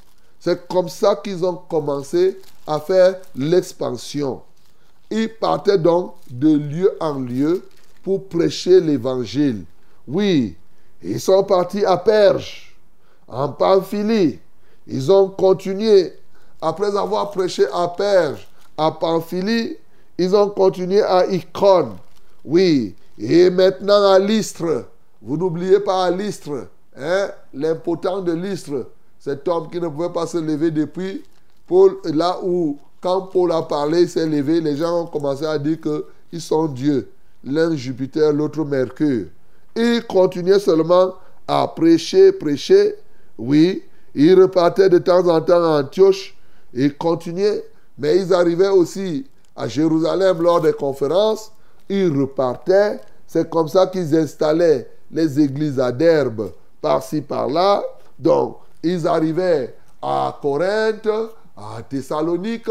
C'est 0.40 0.66
comme 0.66 0.88
ça 0.88 1.14
qu'ils 1.14 1.44
ont 1.44 1.60
commencé 1.68 2.38
à 2.66 2.80
faire 2.80 3.16
l'expansion. 3.36 4.40
Ils 5.10 5.28
partaient 5.28 5.76
donc 5.76 6.14
de 6.30 6.56
lieu 6.56 6.96
en 7.00 7.18
lieu 7.18 7.62
pour 8.02 8.24
prêcher 8.28 8.80
l'évangile. 8.80 9.64
Oui, 10.06 10.56
ils 11.02 11.20
sont 11.20 11.44
partis 11.44 11.84
à 11.84 11.98
Perge, 11.98 12.74
en 13.26 13.50
Pamphylie. 13.50 14.38
Ils 14.86 15.12
ont 15.12 15.28
continué, 15.28 16.14
après 16.62 16.96
avoir 16.96 17.30
prêché 17.30 17.66
à 17.74 17.88
Perge, 17.88 18.48
à 18.78 18.90
Pamphylie, 18.90 19.76
ils 20.16 20.34
ont 20.34 20.48
continué 20.48 21.02
à 21.02 21.26
Icône. 21.26 21.94
Oui, 22.42 22.94
et 23.18 23.50
maintenant 23.50 24.10
à 24.10 24.18
Lystre. 24.18 24.86
Vous 25.20 25.36
n'oubliez 25.36 25.80
pas 25.80 26.04
à 26.04 26.10
Lystre, 26.10 26.68
hein, 26.96 27.30
l'impotent 27.52 28.22
de 28.22 28.32
Lystre 28.32 28.86
cet 29.18 29.46
homme 29.48 29.68
qui 29.70 29.80
ne 29.80 29.88
pouvait 29.88 30.12
pas 30.12 30.26
se 30.26 30.38
lever 30.38 30.70
depuis 30.70 31.22
Paul, 31.66 31.96
là 32.04 32.38
où, 32.42 32.78
quand 33.00 33.22
Paul 33.22 33.52
a 33.52 33.62
parlé, 33.62 34.06
s'est 34.06 34.26
levé, 34.26 34.60
les 34.60 34.76
gens 34.76 35.02
ont 35.02 35.06
commencé 35.06 35.44
à 35.44 35.58
dire 35.58 35.78
qu'ils 35.80 36.40
sont 36.40 36.66
Dieu. 36.66 37.10
L'un 37.44 37.76
Jupiter, 37.76 38.32
l'autre 38.32 38.64
Mercure. 38.64 39.26
Il 39.76 40.02
continuait 40.06 40.58
seulement 40.58 41.14
à 41.46 41.68
prêcher, 41.68 42.32
prêcher. 42.32 42.94
Oui, 43.36 43.82
il 44.14 44.40
repartait 44.40 44.88
de 44.88 44.98
temps 44.98 45.26
en 45.28 45.40
temps 45.40 45.62
à 45.62 45.80
Antioche. 45.80 46.36
Il 46.72 46.96
continuait. 46.96 47.64
Mais 47.98 48.16
ils 48.16 48.32
arrivaient 48.32 48.68
aussi 48.68 49.26
à 49.54 49.68
Jérusalem 49.68 50.40
lors 50.40 50.60
des 50.60 50.72
conférences. 50.72 51.52
Ils 51.88 52.16
repartaient. 52.18 53.00
C'est 53.26 53.48
comme 53.48 53.68
ça 53.68 53.86
qu'ils 53.86 54.16
installaient 54.16 54.88
les 55.10 55.40
églises 55.40 55.78
à 55.80 55.92
d'herbe 55.92 56.52
par-ci, 56.80 57.20
par-là. 57.20 57.82
Donc, 58.18 58.58
ils 58.82 59.06
arrivaient 59.06 59.74
à 60.00 60.38
Corinthe, 60.40 61.08
à 61.56 61.82
Thessalonique, 61.82 62.70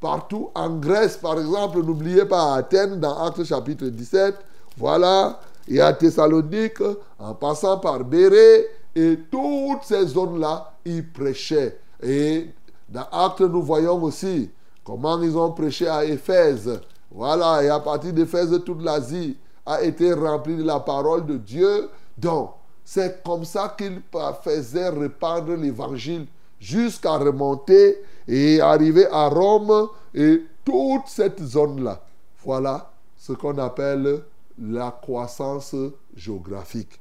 partout 0.00 0.50
en 0.54 0.70
Grèce, 0.76 1.16
par 1.16 1.38
exemple. 1.38 1.82
N'oubliez 1.82 2.24
pas 2.24 2.54
Athènes, 2.54 3.00
dans 3.00 3.24
Actes 3.24 3.44
chapitre 3.44 3.86
17. 3.86 4.34
Voilà. 4.76 5.38
Et 5.68 5.80
à 5.80 5.92
Thessalonique, 5.92 6.82
en 7.18 7.34
passant 7.34 7.78
par 7.78 8.04
Béré, 8.04 8.66
et 8.94 9.18
toutes 9.30 9.84
ces 9.84 10.06
zones-là, 10.06 10.72
ils 10.84 11.08
prêchaient. 11.10 11.78
Et 12.02 12.50
Dans 12.88 13.06
Actes, 13.10 13.40
nous 13.40 13.62
voyons 13.62 14.02
aussi 14.02 14.50
comment 14.84 15.20
ils 15.22 15.36
ont 15.36 15.50
prêché 15.52 15.88
à 15.88 16.04
Éphèse. 16.04 16.80
Voilà, 17.14 17.62
et 17.62 17.68
à 17.68 17.78
partir 17.78 18.12
d'Éphèse, 18.12 18.60
toute 18.66 18.82
l'Asie 18.82 19.38
a 19.64 19.82
été 19.82 20.12
remplie 20.12 20.56
de 20.56 20.64
la 20.64 20.80
parole 20.80 21.24
de 21.24 21.36
Dieu. 21.36 21.88
Donc, 22.18 22.54
c'est 22.84 23.22
comme 23.22 23.44
ça 23.44 23.72
qu'ils 23.78 24.02
faisaient 24.42 24.88
répandre 24.88 25.54
l'évangile 25.54 26.26
jusqu'à 26.58 27.12
remonter 27.12 28.02
et 28.26 28.60
arriver 28.60 29.06
à 29.12 29.28
Rome 29.28 29.88
et 30.12 30.42
toute 30.64 31.06
cette 31.06 31.40
zone-là. 31.40 32.00
Voilà 32.44 32.90
ce 33.16 33.32
qu'on 33.32 33.58
appelle 33.58 34.24
la 34.60 34.90
croissance 34.90 35.76
géographique. 36.16 37.00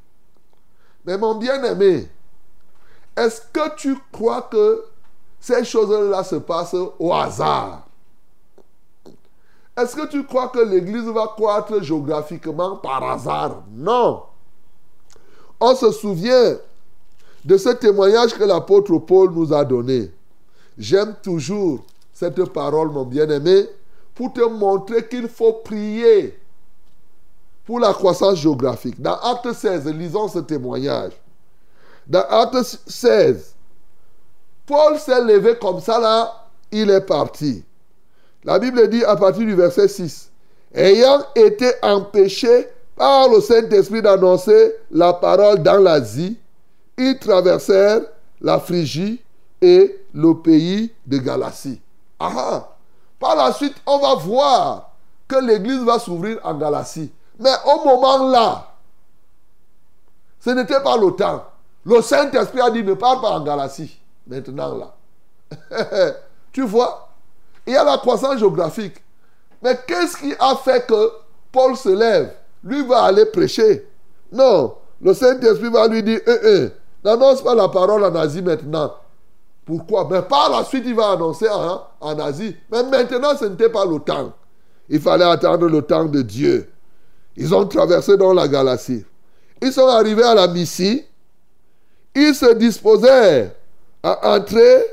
Mais 1.06 1.18
mon 1.18 1.36
bien-aimé, 1.36 2.08
est-ce 3.18 3.42
que 3.52 3.76
tu 3.76 3.98
crois 4.12 4.44
que 4.44 4.86
ces 5.40 5.66
choses-là 5.66 6.24
se 6.24 6.36
passent 6.36 6.76
au 7.00 7.14
hasard? 7.14 7.88
Est-ce 9.76 9.96
que 9.96 10.08
tu 10.08 10.24
crois 10.24 10.50
que 10.50 10.60
l'Église 10.60 11.06
va 11.06 11.28
croître 11.36 11.82
géographiquement 11.82 12.78
par 12.78 13.04
hasard? 13.04 13.64
Non. 13.72 14.24
On 15.60 15.76
se 15.76 15.92
souvient 15.92 16.58
de 17.44 17.58
ce 17.58 17.70
témoignage 17.70 18.34
que 18.34 18.44
l'apôtre 18.44 18.98
Paul 19.00 19.32
nous 19.32 19.52
a 19.52 19.66
donné. 19.66 20.12
J'aime 20.78 21.16
toujours 21.24 21.84
cette 22.14 22.44
parole, 22.46 22.90
mon 22.90 23.06
bien-aimé, 23.06 23.68
pour 24.14 24.32
te 24.32 24.42
montrer 24.42 25.08
qu'il 25.08 25.28
faut 25.28 25.54
prier 25.54 26.40
pour 27.66 27.80
la 27.80 27.94
croissance 27.94 28.36
géographique. 28.36 29.02
Dans 29.02 29.16
Acte 29.16 29.52
16, 29.54 29.88
lisons 29.88 30.28
ce 30.28 30.40
témoignage. 30.40 31.14
Dans 32.06 32.26
Acte 32.30 32.64
16, 32.88 33.56
Paul 34.66 35.00
s'est 35.00 35.24
levé 35.24 35.58
comme 35.60 35.80
ça 35.80 36.00
là, 36.00 36.48
il 36.72 36.90
est 36.90 37.06
parti. 37.06 37.64
La 38.44 38.60
Bible 38.60 38.90
dit 38.90 39.04
à 39.04 39.16
partir 39.16 39.46
du 39.46 39.56
verset 39.56 39.88
6, 39.88 40.32
ayant 40.74 41.24
été 41.36 41.72
empêché 41.82 42.68
par 42.96 43.30
le 43.30 43.42
Saint-Esprit 43.42 44.02
d'annoncer 44.02 44.74
la 44.92 45.14
parole 45.14 45.64
dans 45.64 45.82
l'Asie, 45.82 46.38
ils 46.98 47.18
traversèrent 47.18 48.02
la 48.42 48.60
Phrygie 48.60 49.22
et 49.62 50.00
le 50.14 50.34
pays 50.36 50.92
de 51.06 51.18
Galatie. 51.18 51.82
Ah, 52.20 52.70
par 53.20 53.36
la 53.36 53.52
suite, 53.54 53.76
on 53.86 54.00
va 54.00 54.16
voir 54.16 54.92
que 55.28 55.38
l'église 55.38 55.84
va 55.84 55.98
s'ouvrir 55.98 56.40
en 56.44 56.54
Galatie. 56.56 57.12
Mais 57.40 57.54
au 57.66 57.86
moment 57.86 58.30
là, 58.30 58.68
ce 60.40 60.50
n'était 60.50 60.82
pas 60.82 60.98
le 60.98 61.12
temps. 61.12 61.46
Le 61.86 62.02
Saint-Esprit 62.02 62.62
a 62.62 62.70
dit 62.70 62.84
ne 62.84 62.94
parle 62.94 63.22
pas 63.22 63.32
en 63.32 63.44
Galatie. 63.44 64.00
Maintenant 64.28 64.78
là. 64.78 66.14
tu 66.52 66.64
vois, 66.64 67.13
il 67.66 67.74
y 67.74 67.78
a 67.78 67.84
la 67.84 67.98
croissance 67.98 68.40
géographique. 68.40 68.96
Mais 69.62 69.78
qu'est-ce 69.88 70.18
qui 70.18 70.34
a 70.40 70.56
fait 70.56 70.86
que 70.86 71.12
Paul 71.52 71.76
se 71.78 71.90
lève? 71.90 72.34
Lui 72.64 72.86
va 72.86 73.04
aller 73.04 73.26
prêcher. 73.26 73.88
Non, 74.32 74.76
le 75.02 75.14
Saint-Esprit 75.14 75.70
va 75.70 75.88
lui 75.88 76.04
dire, 76.04 76.20
eh, 76.26 76.40
eh, 76.44 76.70
n'annonce 77.04 77.42
pas 77.42 77.56
la 77.56 77.70
parole 77.70 78.04
en 78.04 78.16
Asie 78.16 78.42
maintenant. 78.42 78.94
Pourquoi? 79.66 80.08
Mais 80.10 80.22
par 80.22 80.50
la 80.50 80.64
suite, 80.66 80.84
il 80.86 80.96
va 80.96 81.12
annoncer 81.12 81.48
en, 81.50 82.20
Asie. 82.20 82.56
Mais 82.72 82.84
maintenant, 82.84 83.36
ce 83.38 83.46
n'était 83.46 83.70
pas 83.70 83.86
le 83.86 84.00
temps. 84.00 84.34
Il 84.90 85.00
fallait 85.00 85.24
attendre 85.24 85.68
le 85.68 85.82
temps 85.82 86.06
de 86.06 86.22
Dieu. 86.22 86.70
Ils 87.38 87.54
ont 87.56 87.66
traversé 87.66 88.18
dans 88.18 88.34
la 88.34 88.48
galaxie. 88.48 89.06
Ils 89.62 89.72
sont 89.72 89.88
arrivés 89.88 90.24
à 90.24 90.36
la 90.36 90.48
Missie. 90.48 91.06
Ils 92.14 92.36
se 92.36 92.54
disposaient 92.54 93.56
à 94.04 94.36
entrer 94.36 94.84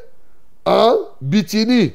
en 0.65 0.97
Bithynie. 1.21 1.95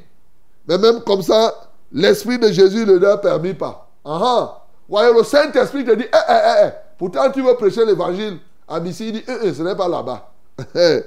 Mais 0.67 0.77
même 0.77 1.01
comme 1.01 1.21
ça, 1.21 1.53
l'Esprit 1.91 2.39
de 2.39 2.51
Jésus 2.51 2.85
ne 2.85 2.93
leur 2.97 3.21
permis 3.21 3.53
pas. 3.53 3.89
Ah 4.03 4.61
Voyez, 4.87 5.13
le 5.13 5.23
Saint-Esprit 5.23 5.83
te 5.83 5.91
dit, 5.95 6.05
eh, 6.05 6.17
eh, 6.29 6.33
eh, 6.33 6.67
eh. 6.67 6.69
pourtant 6.97 7.31
tu 7.31 7.41
veux 7.41 7.55
prêcher 7.55 7.85
l'évangile 7.85 8.37
à 8.67 8.79
Missie. 8.79 9.07
Il 9.07 9.13
dit, 9.13 9.23
eh, 9.27 9.47
eh, 9.47 9.53
ce 9.53 9.63
n'est 9.63 9.75
pas 9.75 9.87
là-bas. 9.87 10.31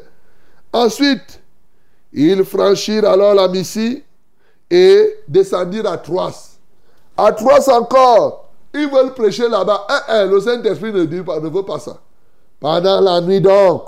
Ensuite, 0.72 1.40
ils 2.12 2.44
franchirent 2.44 3.08
alors 3.08 3.34
la 3.34 3.46
Missie 3.48 4.02
et 4.70 5.20
descendirent 5.28 5.90
à 5.90 5.98
Troas. 5.98 6.56
À 7.16 7.32
Troas 7.32 7.72
encore, 7.72 8.50
ils 8.74 8.88
veulent 8.88 9.14
prêcher 9.14 9.48
là-bas. 9.48 9.86
Eh, 9.90 10.12
eh, 10.12 10.26
le 10.26 10.40
Saint-Esprit 10.40 10.92
ne, 10.92 11.04
ne 11.04 11.48
veut 11.48 11.64
pas 11.64 11.78
ça. 11.78 11.98
Pendant 12.60 13.00
la 13.00 13.20
nuit 13.20 13.40
donc, 13.40 13.84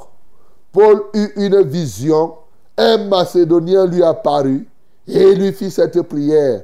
Paul 0.73 1.03
eut 1.15 1.33
une 1.37 1.63
vision. 1.63 2.37
Un 2.79 3.09
Macédonien 3.09 3.87
lui 3.87 4.03
apparut 4.03 4.70
et 5.13 5.35
lui 5.35 5.53
fit 5.53 5.71
cette 5.71 6.01
prière. 6.03 6.63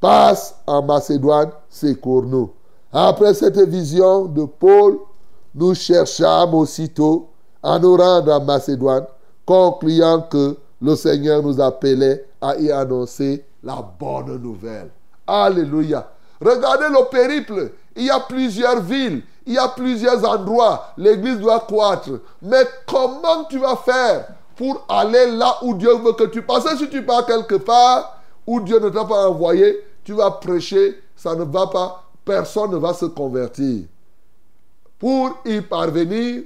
Passe 0.00 0.56
en 0.66 0.82
Macédoine, 0.82 1.50
secours-nous. 1.68 2.50
Après 2.92 3.34
cette 3.34 3.58
vision 3.58 4.26
de 4.26 4.44
Paul, 4.44 4.98
nous 5.54 5.74
cherchâmes 5.74 6.54
aussitôt 6.54 7.28
à 7.62 7.78
nous 7.78 7.96
rendre 7.96 8.32
en 8.32 8.44
Macédoine, 8.44 9.06
concluant 9.44 10.22
que 10.22 10.56
le 10.80 10.94
Seigneur 10.94 11.42
nous 11.42 11.60
appelait 11.60 12.26
à 12.40 12.56
y 12.56 12.70
annoncer 12.70 13.44
la 13.62 13.84
bonne 13.98 14.36
nouvelle. 14.36 14.90
Alléluia. 15.26 16.08
Regardez 16.40 16.88
le 16.88 17.08
périple. 17.08 17.72
Il 17.96 18.04
y 18.04 18.10
a 18.10 18.20
plusieurs 18.20 18.82
villes, 18.82 19.22
il 19.46 19.54
y 19.54 19.58
a 19.58 19.68
plusieurs 19.68 20.22
endroits. 20.28 20.88
L'église 20.98 21.38
doit 21.38 21.60
croître. 21.60 22.10
Mais 22.42 22.64
comment 22.86 23.44
tu 23.48 23.58
vas 23.58 23.76
faire 23.76 24.28
pour 24.56 24.84
aller 24.88 25.32
là 25.32 25.58
où 25.62 25.74
Dieu 25.74 25.94
veut 25.96 26.14
que 26.14 26.24
tu 26.24 26.42
passes 26.42 26.76
Si 26.78 26.88
tu 26.88 27.04
pars 27.04 27.26
quelque 27.26 27.56
part 27.56 28.22
où 28.46 28.60
Dieu 28.60 28.78
ne 28.78 28.88
t'a 28.88 29.04
pas 29.04 29.28
envoyé, 29.28 29.84
tu 30.04 30.12
vas 30.12 30.30
prêcher, 30.30 31.02
ça 31.16 31.34
ne 31.34 31.44
va 31.44 31.66
pas. 31.66 32.04
Personne 32.24 32.70
ne 32.70 32.76
va 32.76 32.94
se 32.94 33.06
convertir. 33.06 33.84
Pour 34.98 35.38
y 35.44 35.60
parvenir, 35.60 36.44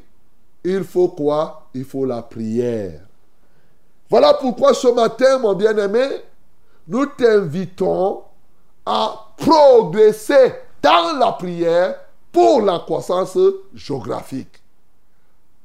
il 0.65 0.85
faut 0.85 1.09
quoi? 1.09 1.69
Il 1.75 1.85
faut 1.85 2.05
la 2.05 2.23
prière. 2.23 3.01
Voilà 4.09 4.35
pourquoi 4.35 4.75
ce 4.75 4.89
matin, 4.89 5.39
mon 5.39 5.55
bien-aimé, 5.55 6.09
nous 6.89 7.07
t'invitons 7.07 8.23
à 8.85 9.27
progresser 9.37 10.55
dans 10.83 11.17
la 11.19 11.33
prière 11.33 11.97
pour 12.33 12.63
la 12.63 12.81
croissance 12.81 13.39
géographique. 13.75 14.61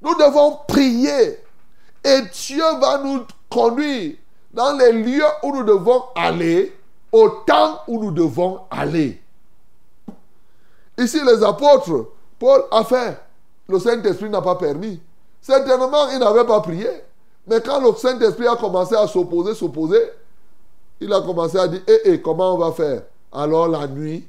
Nous 0.01 0.13
devons 0.15 0.60
prier 0.67 1.39
et 2.05 2.21
Dieu 2.31 2.63
va 2.79 2.99
nous 2.99 3.21
conduire 3.49 4.15
dans 4.53 4.77
les 4.77 4.91
lieux 4.91 5.23
où 5.43 5.55
nous 5.55 5.63
devons 5.63 6.03
aller, 6.15 6.77
au 7.11 7.29
temps 7.47 7.81
où 7.87 7.99
nous 7.99 8.11
devons 8.11 8.61
aller. 8.69 9.19
Ici, 10.97 11.19
les 11.25 11.43
apôtres, 11.43 12.11
Paul 12.37 12.63
a 12.71 12.83
fait. 12.83 13.17
Le 13.67 13.79
Saint-Esprit 13.79 14.29
n'a 14.29 14.41
pas 14.41 14.55
permis. 14.55 15.01
Certainement, 15.41 16.09
il 16.13 16.19
n'avait 16.19 16.45
pas 16.45 16.61
prié. 16.61 16.87
Mais 17.47 17.59
quand 17.61 17.79
le 17.79 17.95
Saint-Esprit 17.95 18.47
a 18.47 18.55
commencé 18.55 18.95
à 18.95 19.07
s'opposer, 19.07 19.55
s'opposer, 19.55 20.01
il 20.99 21.11
a 21.11 21.21
commencé 21.21 21.57
à 21.57 21.67
dire, 21.67 21.81
hé, 21.87 21.99
eh, 22.05 22.11
eh, 22.13 22.21
comment 22.21 22.53
on 22.53 22.57
va 22.57 22.71
faire? 22.71 23.01
Alors 23.31 23.67
la 23.67 23.87
nuit, 23.87 24.27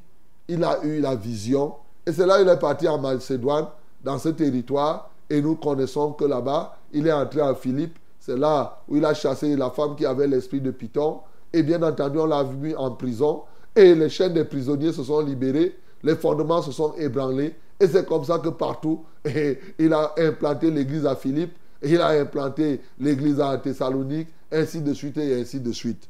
il 0.49 0.65
a 0.65 0.83
eu 0.83 1.01
la 1.01 1.15
vision. 1.15 1.75
Et 2.07 2.13
c'est 2.13 2.27
là 2.27 2.39
qu'il 2.39 2.49
est 2.49 2.59
parti 2.59 2.89
en 2.89 2.99
Macédoine, 2.99 3.67
dans 4.03 4.19
ce 4.19 4.31
territoire. 4.31 5.11
Et 5.29 5.43
nous 5.43 5.57
connaissons 5.57 6.13
que 6.13 6.25
là-bas, 6.25 6.77
il 6.97 7.07
est 7.07 7.13
entré 7.13 7.41
à 7.41 7.55
Philippe. 7.55 7.99
C'est 8.19 8.37
là 8.37 8.83
où 8.89 8.97
il 8.97 9.05
a 9.05 9.15
chassé 9.15 9.55
la 9.55 9.71
femme 9.71 9.95
qui 9.95 10.05
avait 10.05 10.27
l'esprit 10.27 10.61
de 10.61 10.71
Python. 10.71 11.21
Et 11.53 11.63
bien 11.63 11.83
entendu, 11.83 12.19
on 12.19 12.27
l'a 12.27 12.43
mis 12.43 12.75
en 12.75 12.91
prison. 12.91 13.43
Et 13.75 13.95
les 13.95 14.09
chaînes 14.09 14.35
des 14.35 14.45
prisonniers 14.45 14.93
se 14.93 15.05
sont 15.05 15.21
libérées. 15.21 15.77
Les 16.03 16.17
fondements 16.17 16.63
se 16.63 16.73
sont 16.73 16.95
ébranlés. 16.95 17.55
Et 17.79 17.87
c'est 17.87 18.07
comme 18.07 18.25
ça 18.25 18.39
que 18.39 18.49
partout, 18.49 19.05
il 19.79 19.93
a 19.93 20.13
implanté 20.19 20.71
l'église 20.71 21.07
à 21.07 21.15
Philippe 21.15 21.53
il 21.83 22.01
a 22.01 22.09
implanté 22.09 22.81
l'église 22.99 23.41
à 23.41 23.57
Thessalonique, 23.59 24.29
ainsi 24.51 24.81
de 24.81 24.93
suite 24.95 25.17
et 25.19 25.41
ainsi 25.41 25.61
de 25.61 25.73
suite. 25.73 26.09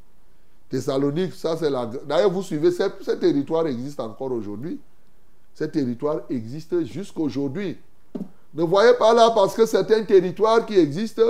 Thessalonique, 0.68 1.34
ça 1.34 1.56
c'est 1.56 1.70
la... 1.70 1.86
D'ailleurs, 1.86 2.30
vous 2.30 2.42
suivez, 2.42 2.70
ce, 2.70 3.12
territoire 3.12 3.66
existe 3.66 4.00
encore 4.00 4.32
aujourd'hui. 4.32 4.80
Ce 5.54 5.64
territoire 5.64 6.22
existe 6.28 6.84
jusqu'aujourd'hui. 6.84 7.78
Ne 8.56 8.62
voyez 8.62 8.94
pas 8.94 9.12
là 9.12 9.30
parce 9.34 9.54
que 9.54 9.66
c'est 9.66 9.92
un 9.92 10.04
territoire 10.04 10.64
qui 10.64 10.78
existe, 10.78 11.20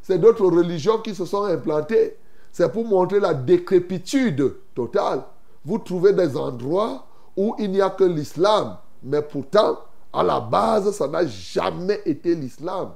c'est 0.00 0.18
d'autres 0.18 0.46
religions 0.46 0.98
qui 0.98 1.14
se 1.14 1.26
sont 1.26 1.44
implantées. 1.44 2.16
C'est 2.50 2.72
pour 2.72 2.86
montrer 2.86 3.20
la 3.20 3.34
décrépitude 3.34 4.56
totale. 4.74 5.22
Vous 5.62 5.78
trouvez 5.78 6.14
des 6.14 6.38
endroits 6.38 7.04
où 7.36 7.54
il 7.58 7.70
n'y 7.70 7.82
a 7.82 7.90
que 7.90 8.04
l'islam, 8.04 8.78
mais 9.02 9.20
pourtant, 9.20 9.78
à 10.10 10.22
la 10.22 10.40
base, 10.40 10.90
ça 10.92 11.06
n'a 11.06 11.26
jamais 11.26 12.00
été 12.06 12.34
l'islam. 12.34 12.92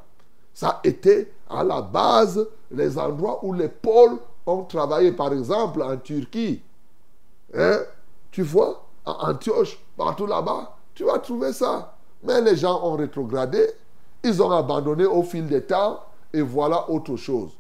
Ça 0.55 0.69
a 0.69 0.81
été 0.83 1.31
à 1.51 1.63
la 1.63 1.83
base 1.83 2.49
les 2.71 2.99
endroits 2.99 3.45
où 3.45 3.53
les 3.53 3.69
pôles 3.69 4.19
ont 4.47 4.65
travaillé. 4.65 5.13
Par 5.13 5.33
exemple, 5.33 5.83
en 5.83 5.97
Turquie. 5.99 6.63
Hein? 7.55 7.81
Tu 8.31 8.43
vois, 8.43 8.87
à 9.05 9.31
Antioche, 9.31 9.79
partout 9.97 10.27
là-bas, 10.27 10.75
tu 10.95 11.05
vas 11.05 11.19
trouver 11.19 11.53
ça. 11.53 11.94
Mais 12.25 12.41
les 12.41 12.57
gens 12.57 12.83
ont 12.85 12.97
rétrogradé. 12.97 13.67
Ils 14.23 14.43
ont 14.43 14.51
abandonné 14.51 15.05
au 15.05 15.23
fil 15.23 15.47
des 15.47 15.63
temps. 15.63 16.01
Et 16.33 16.41
voilà 16.41 16.91
autre 16.91 17.17
chose. 17.17 17.51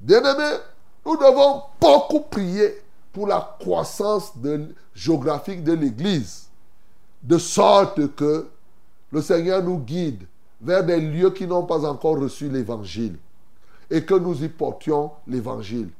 Bien 0.00 0.20
aimé, 0.20 0.56
Nous 1.04 1.16
devons 1.16 1.62
beaucoup 1.80 2.20
prier 2.20 2.82
pour 3.12 3.26
la 3.26 3.56
croissance 3.60 4.32
géographique 4.94 5.62
de 5.62 5.72
l'Église, 5.72 6.48
de 7.22 7.38
sorte 7.38 8.14
que 8.14 8.48
le 9.12 9.22
Seigneur 9.22 9.62
nous 9.62 9.78
guide 9.78 10.24
vers 10.60 10.84
des 10.84 11.00
lieux 11.00 11.30
qui 11.30 11.46
n'ont 11.46 11.64
pas 11.64 11.84
encore 11.84 12.18
reçu 12.18 12.48
l'Évangile 12.48 13.16
et 13.90 14.04
que 14.04 14.14
nous 14.14 14.42
y 14.42 14.48
portions 14.48 15.10
l'Évangile. 15.26 15.90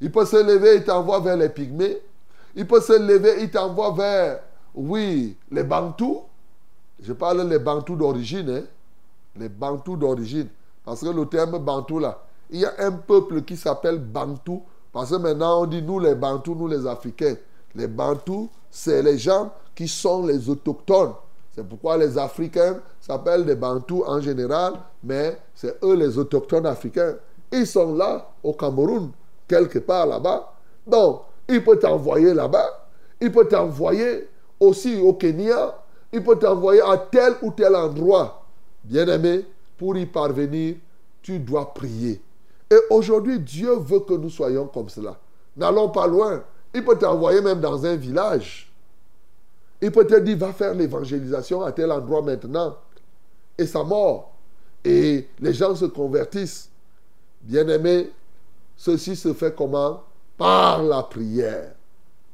Il 0.00 0.10
peut 0.10 0.24
se 0.24 0.42
lever, 0.42 0.76
il 0.76 0.84
t'envoie 0.84 1.20
vers 1.20 1.36
les 1.36 1.48
pygmées. 1.48 1.98
Il 2.54 2.66
peut 2.66 2.80
se 2.80 2.98
lever, 2.98 3.42
il 3.42 3.50
t'envoie 3.50 3.92
vers, 3.92 4.40
oui, 4.74 5.36
les 5.50 5.62
Bantous. 5.62 6.22
Je 7.02 7.12
parle 7.12 7.48
des 7.48 7.58
Bantous 7.58 7.96
d'origine, 7.96 8.48
hein? 8.48 8.62
les 9.36 9.48
Bantous 9.48 9.96
d'origine. 9.96 10.48
Parce 10.84 11.00
que 11.00 11.08
le 11.08 11.26
terme 11.26 11.58
Bantou, 11.58 11.98
là, 11.98 12.22
il 12.50 12.60
y 12.60 12.64
a 12.64 12.72
un 12.78 12.92
peuple 12.92 13.42
qui 13.42 13.56
s'appelle 13.56 13.98
Bantou. 13.98 14.62
Parce 14.92 15.10
que 15.10 15.16
maintenant, 15.16 15.62
on 15.62 15.66
dit 15.66 15.82
nous 15.82 15.98
les 15.98 16.14
Bantous, 16.14 16.54
nous 16.54 16.68
les 16.68 16.86
Africains. 16.86 17.34
Les 17.74 17.88
Bantous, 17.88 18.50
c'est 18.70 19.02
les 19.02 19.18
gens 19.18 19.52
qui 19.74 19.88
sont 19.88 20.26
les 20.26 20.48
autochtones. 20.48 21.14
C'est 21.54 21.66
pourquoi 21.66 21.96
les 21.96 22.16
Africains 22.16 22.78
s'appellent 23.00 23.44
des 23.44 23.56
Bantous 23.56 24.04
en 24.06 24.20
général, 24.20 24.74
mais 25.02 25.38
c'est 25.54 25.82
eux 25.82 25.94
les 25.94 26.16
autochtones 26.18 26.66
africains. 26.66 27.16
Ils 27.50 27.66
sont 27.66 27.94
là 27.94 28.30
au 28.42 28.52
Cameroun, 28.52 29.10
quelque 29.48 29.78
part 29.80 30.06
là-bas. 30.06 30.52
Donc, 30.86 31.22
il 31.48 31.62
peut 31.62 31.78
t'envoyer 31.78 32.32
là-bas. 32.32 32.88
Il 33.20 33.30
peut 33.32 33.46
t'envoyer 33.46 34.28
aussi 34.58 35.00
au 35.00 35.14
Kenya. 35.14 35.74
Il 36.12 36.22
peut 36.22 36.38
t'envoyer 36.38 36.82
à 36.82 36.98
tel 36.98 37.34
ou 37.42 37.50
tel 37.50 37.74
endroit. 37.74 38.44
Bien-aimé, 38.84 39.46
pour 39.78 39.96
y 39.96 40.06
parvenir, 40.06 40.76
tu 41.22 41.38
dois 41.38 41.72
prier. 41.72 42.20
Et 42.70 42.78
aujourd'hui, 42.90 43.38
Dieu 43.38 43.74
veut 43.74 44.00
que 44.00 44.14
nous 44.14 44.30
soyons 44.30 44.66
comme 44.66 44.88
cela. 44.88 45.18
N'allons 45.56 45.88
pas 45.88 46.06
loin. 46.06 46.42
Il 46.74 46.84
peut 46.84 46.96
t'envoyer 46.98 47.40
même 47.40 47.60
dans 47.60 47.84
un 47.84 47.96
village. 47.96 48.72
Il 49.80 49.90
peut 49.90 50.06
te 50.06 50.18
dire, 50.20 50.38
va 50.38 50.52
faire 50.52 50.74
l'évangélisation 50.74 51.62
à 51.62 51.72
tel 51.72 51.90
endroit 51.90 52.22
maintenant. 52.22 52.76
Et 53.58 53.66
sa 53.66 53.82
mort. 53.82 54.32
Et 54.84 55.28
les 55.40 55.52
gens 55.52 55.74
se 55.74 55.84
convertissent. 55.86 56.70
Bien-aimé, 57.42 58.10
ceci 58.76 59.16
se 59.16 59.32
fait 59.32 59.54
comment? 59.54 60.02
Par 60.38 60.82
la 60.82 61.02
prière. 61.02 61.72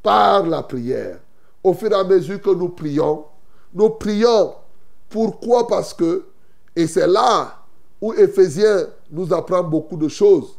Par 0.03 0.47
la 0.47 0.63
prière. 0.63 1.19
Au 1.63 1.75
fur 1.75 1.91
et 1.91 1.95
à 1.95 2.05
mesure 2.05 2.41
que 2.41 2.51
nous 2.51 2.69
prions, 2.69 3.25
nous 3.75 3.91
prions. 3.91 4.55
Pourquoi? 5.09 5.67
Parce 5.67 5.95
que, 5.95 6.27
et 6.75 6.87
c'est 6.87 7.07
là 7.07 7.65
où 8.01 8.13
Éphésiens 8.15 8.87
nous 9.11 9.33
apprend 9.33 9.63
beaucoup 9.63 9.97
de 9.97 10.09
choses. 10.09 10.57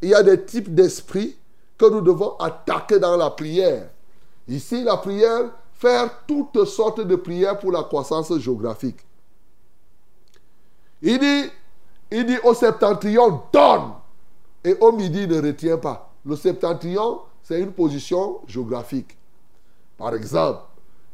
Il 0.00 0.10
y 0.10 0.14
a 0.14 0.22
des 0.22 0.44
types 0.44 0.74
d'esprits 0.74 1.36
que 1.76 1.86
nous 1.86 2.00
devons 2.00 2.36
attaquer 2.38 2.98
dans 2.98 3.16
la 3.16 3.30
prière. 3.30 3.90
Ici, 4.46 4.82
la 4.82 4.96
prière, 4.96 5.50
faire 5.74 6.10
toutes 6.26 6.64
sortes 6.64 7.00
de 7.00 7.16
prières 7.16 7.58
pour 7.58 7.72
la 7.72 7.82
croissance 7.82 8.36
géographique. 8.38 8.98
Il 11.02 11.18
dit, 11.18 11.50
il 12.10 12.26
dit 12.26 12.38
au 12.42 12.54
septentrion, 12.54 13.42
donne. 13.52 13.92
Et 14.64 14.74
au 14.80 14.92
midi, 14.92 15.26
ne 15.28 15.40
retient 15.40 15.78
pas. 15.78 16.10
Le 16.24 16.34
septentrion, 16.34 17.20
c'est 17.42 17.60
une 17.60 17.72
position 17.72 18.40
géographique. 18.46 19.16
Par 19.96 20.14
exemple, 20.14 20.62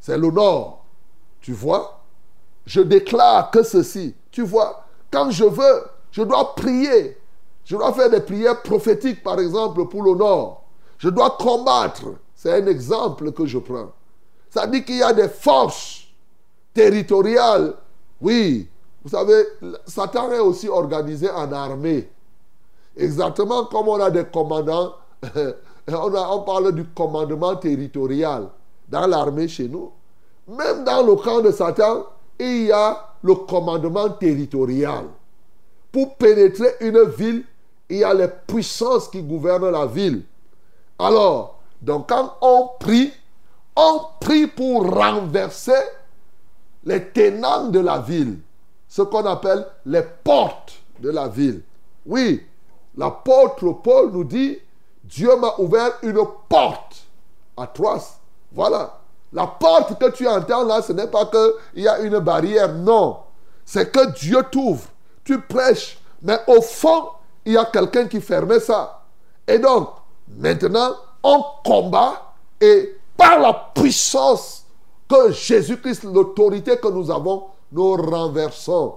c'est 0.00 0.16
le 0.16 0.30
nord. 0.30 0.83
Tu 1.44 1.52
vois? 1.52 2.00
Je 2.64 2.80
déclare 2.80 3.50
que 3.50 3.62
ceci. 3.62 4.14
Tu 4.30 4.40
vois? 4.40 4.87
Quand 5.11 5.30
je 5.30 5.44
veux, 5.44 5.85
je 6.11 6.22
dois 6.22 6.54
prier. 6.54 7.18
Je 7.66 7.76
dois 7.76 7.92
faire 7.92 8.09
des 8.09 8.20
prières 8.20 8.62
prophétiques, 8.62 9.22
par 9.22 9.38
exemple, 9.38 9.87
pour 9.88 10.02
le 10.02 10.14
nord. 10.14 10.64
Je 10.96 11.11
dois 11.11 11.37
combattre. 11.38 12.14
C'est 12.35 12.50
un 12.50 12.66
exemple 12.66 13.30
que 13.33 13.44
je 13.44 13.59
prends. 13.59 13.92
Ça 14.48 14.66
dit 14.66 14.83
qu'il 14.87 14.96
y 14.96 15.02
a 15.02 15.12
des 15.12 15.28
forces 15.28 16.07
territoriales. 16.72 17.74
Oui, 18.22 18.66
vous 19.02 19.11
savez, 19.11 19.44
Satan 19.87 20.33
est 20.33 20.38
aussi 20.38 20.70
organisé 20.70 21.28
en 21.28 21.52
armée. 21.52 22.09
Exactement 22.96 23.66
comme 23.66 23.88
on 23.88 24.00
a 24.00 24.11
des 24.11 24.24
commandants. 24.24 24.94
on, 25.88 26.40
parle 26.40 26.72
du 26.72 26.87
commandement 26.87 27.54
territorial 27.57 28.48
dans 28.88 29.07
l'armée 29.07 29.46
chez 29.46 29.68
nous. 29.68 29.92
Même 30.46 30.85
dans 30.85 31.02
le 31.02 31.16
camp 31.16 31.40
de 31.40 31.50
Satan, 31.50 32.07
il 32.38 32.66
y 32.66 32.72
a 32.72 33.14
le 33.22 33.35
commandement 33.35 34.11
territorial. 34.11 35.04
Pour 35.90 36.16
pénétrer 36.16 36.74
une 36.80 37.02
ville, 37.04 37.44
il 37.88 37.98
y 37.98 38.04
a 38.04 38.12
les 38.12 38.28
puissances 38.46 39.09
qui 39.09 39.22
gouvernent 39.22 39.70
la 39.70 39.87
ville. 39.87 40.24
Alors, 40.98 41.61
donc 41.80 42.09
quand 42.09 42.35
on 42.40 42.70
prie, 42.78 43.12
on 43.76 44.00
prie 44.20 44.46
pour 44.46 44.92
renverser 44.92 45.72
les 46.85 47.09
tenants 47.09 47.68
de 47.68 47.80
la 47.80 47.98
ville, 47.98 48.38
ce 48.88 49.02
qu'on 49.02 49.24
appelle 49.24 49.66
les 49.87 50.02
portes 50.22 50.74
de 51.00 51.11
la 51.11 51.28
ville. 51.28 51.62
Oui, 52.07 52.42
l'apôtre 52.96 53.72
Paul 53.83 54.11
nous 54.12 54.24
dit, 54.24 54.59
Dieu 55.02 55.35
m'a 55.37 55.54
ouvert 55.59 55.92
une 56.02 56.20
porte 56.48 57.04
à 57.57 57.66
Troas. 57.66 58.18
Voilà. 58.52 59.00
La 59.34 59.48
porte 59.48 59.98
que 59.98 60.10
tu 60.12 60.28
entends 60.28 60.64
là, 60.64 60.80
ce 60.80 60.92
n'est 60.92 61.08
pas 61.08 61.26
qu'il 61.26 61.82
y 61.82 61.88
a 61.88 61.98
une 61.98 62.20
barrière, 62.20 62.72
non. 62.72 63.18
C'est 63.64 63.90
que 63.90 64.12
Dieu 64.12 64.38
t'ouvre. 64.50 64.84
Tu 65.24 65.40
prêches, 65.40 65.98
mais 66.22 66.38
au 66.46 66.62
fond, 66.62 67.08
il 67.44 67.54
y 67.54 67.56
a 67.56 67.64
quelqu'un 67.64 68.06
qui 68.06 68.20
fermait 68.20 68.60
ça. 68.60 69.02
Et 69.48 69.58
donc, 69.58 69.88
maintenant, 70.28 70.94
on 71.22 71.44
combat 71.64 72.34
et 72.60 72.96
par 73.16 73.40
la 73.40 73.72
puissance 73.74 74.64
que 75.08 75.32
Jésus-Christ, 75.32 76.04
l'autorité 76.04 76.76
que 76.76 76.88
nous 76.88 77.10
avons, 77.10 77.46
nous 77.72 77.96
renversons. 77.96 78.94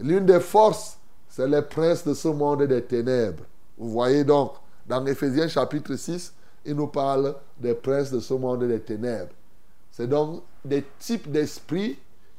L'une 0.00 0.24
des 0.24 0.40
forces, 0.40 0.96
c'est 1.28 1.46
les 1.46 1.62
princes 1.62 2.04
de 2.06 2.14
ce 2.14 2.28
monde 2.28 2.62
des 2.62 2.82
ténèbres. 2.82 3.42
Vous 3.76 3.90
voyez 3.90 4.24
donc, 4.24 4.52
dans 4.86 5.04
Ephésiens 5.04 5.48
chapitre 5.48 5.94
6, 5.94 6.32
il 6.64 6.74
nous 6.74 6.86
parle 6.86 7.34
des 7.58 7.74
princes 7.74 8.10
de 8.10 8.20
ce 8.20 8.32
monde 8.32 8.64
des 8.64 8.80
ténèbres. 8.80 9.32
C'est 9.96 10.08
donc 10.08 10.42
des 10.64 10.82
types 10.98 11.30
d'esprits 11.30 11.96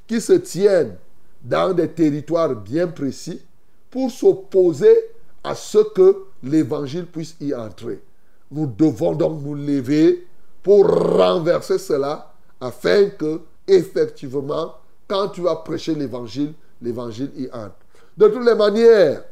qui 0.08 0.20
se 0.20 0.34
tiennent 0.34 0.98
dans 1.41 1.74
des 1.74 1.88
territoires 1.88 2.54
bien 2.54 2.88
précis 2.89 3.41
pour 3.89 4.12
s'opposer 4.12 4.94
à 5.41 5.56
ce 5.56 5.78
que 5.78 6.26
l'évangile 6.44 7.06
puisse 7.06 7.38
y 7.39 7.54
entrer. 7.54 8.02
Nous 8.52 8.68
devons 8.68 9.13
donc 9.13 9.41
nous 9.41 9.56
lever 9.56 10.28
pour 10.62 10.86
renverser 10.86 11.78
cela 11.78 12.34
afin 12.60 13.12
que, 13.12 13.39
effectivement, 13.65 14.74
quand 15.08 15.30
tu 15.30 15.39
vas 15.39 15.56
prêcher 15.56 15.96
l'évangile, 15.96 16.54
l'évangile 16.82 17.32
y 17.38 17.48
entre. 17.54 17.76
De 18.18 18.28
toutes 18.28 18.46
les 18.46 18.56
manières, 18.56 19.24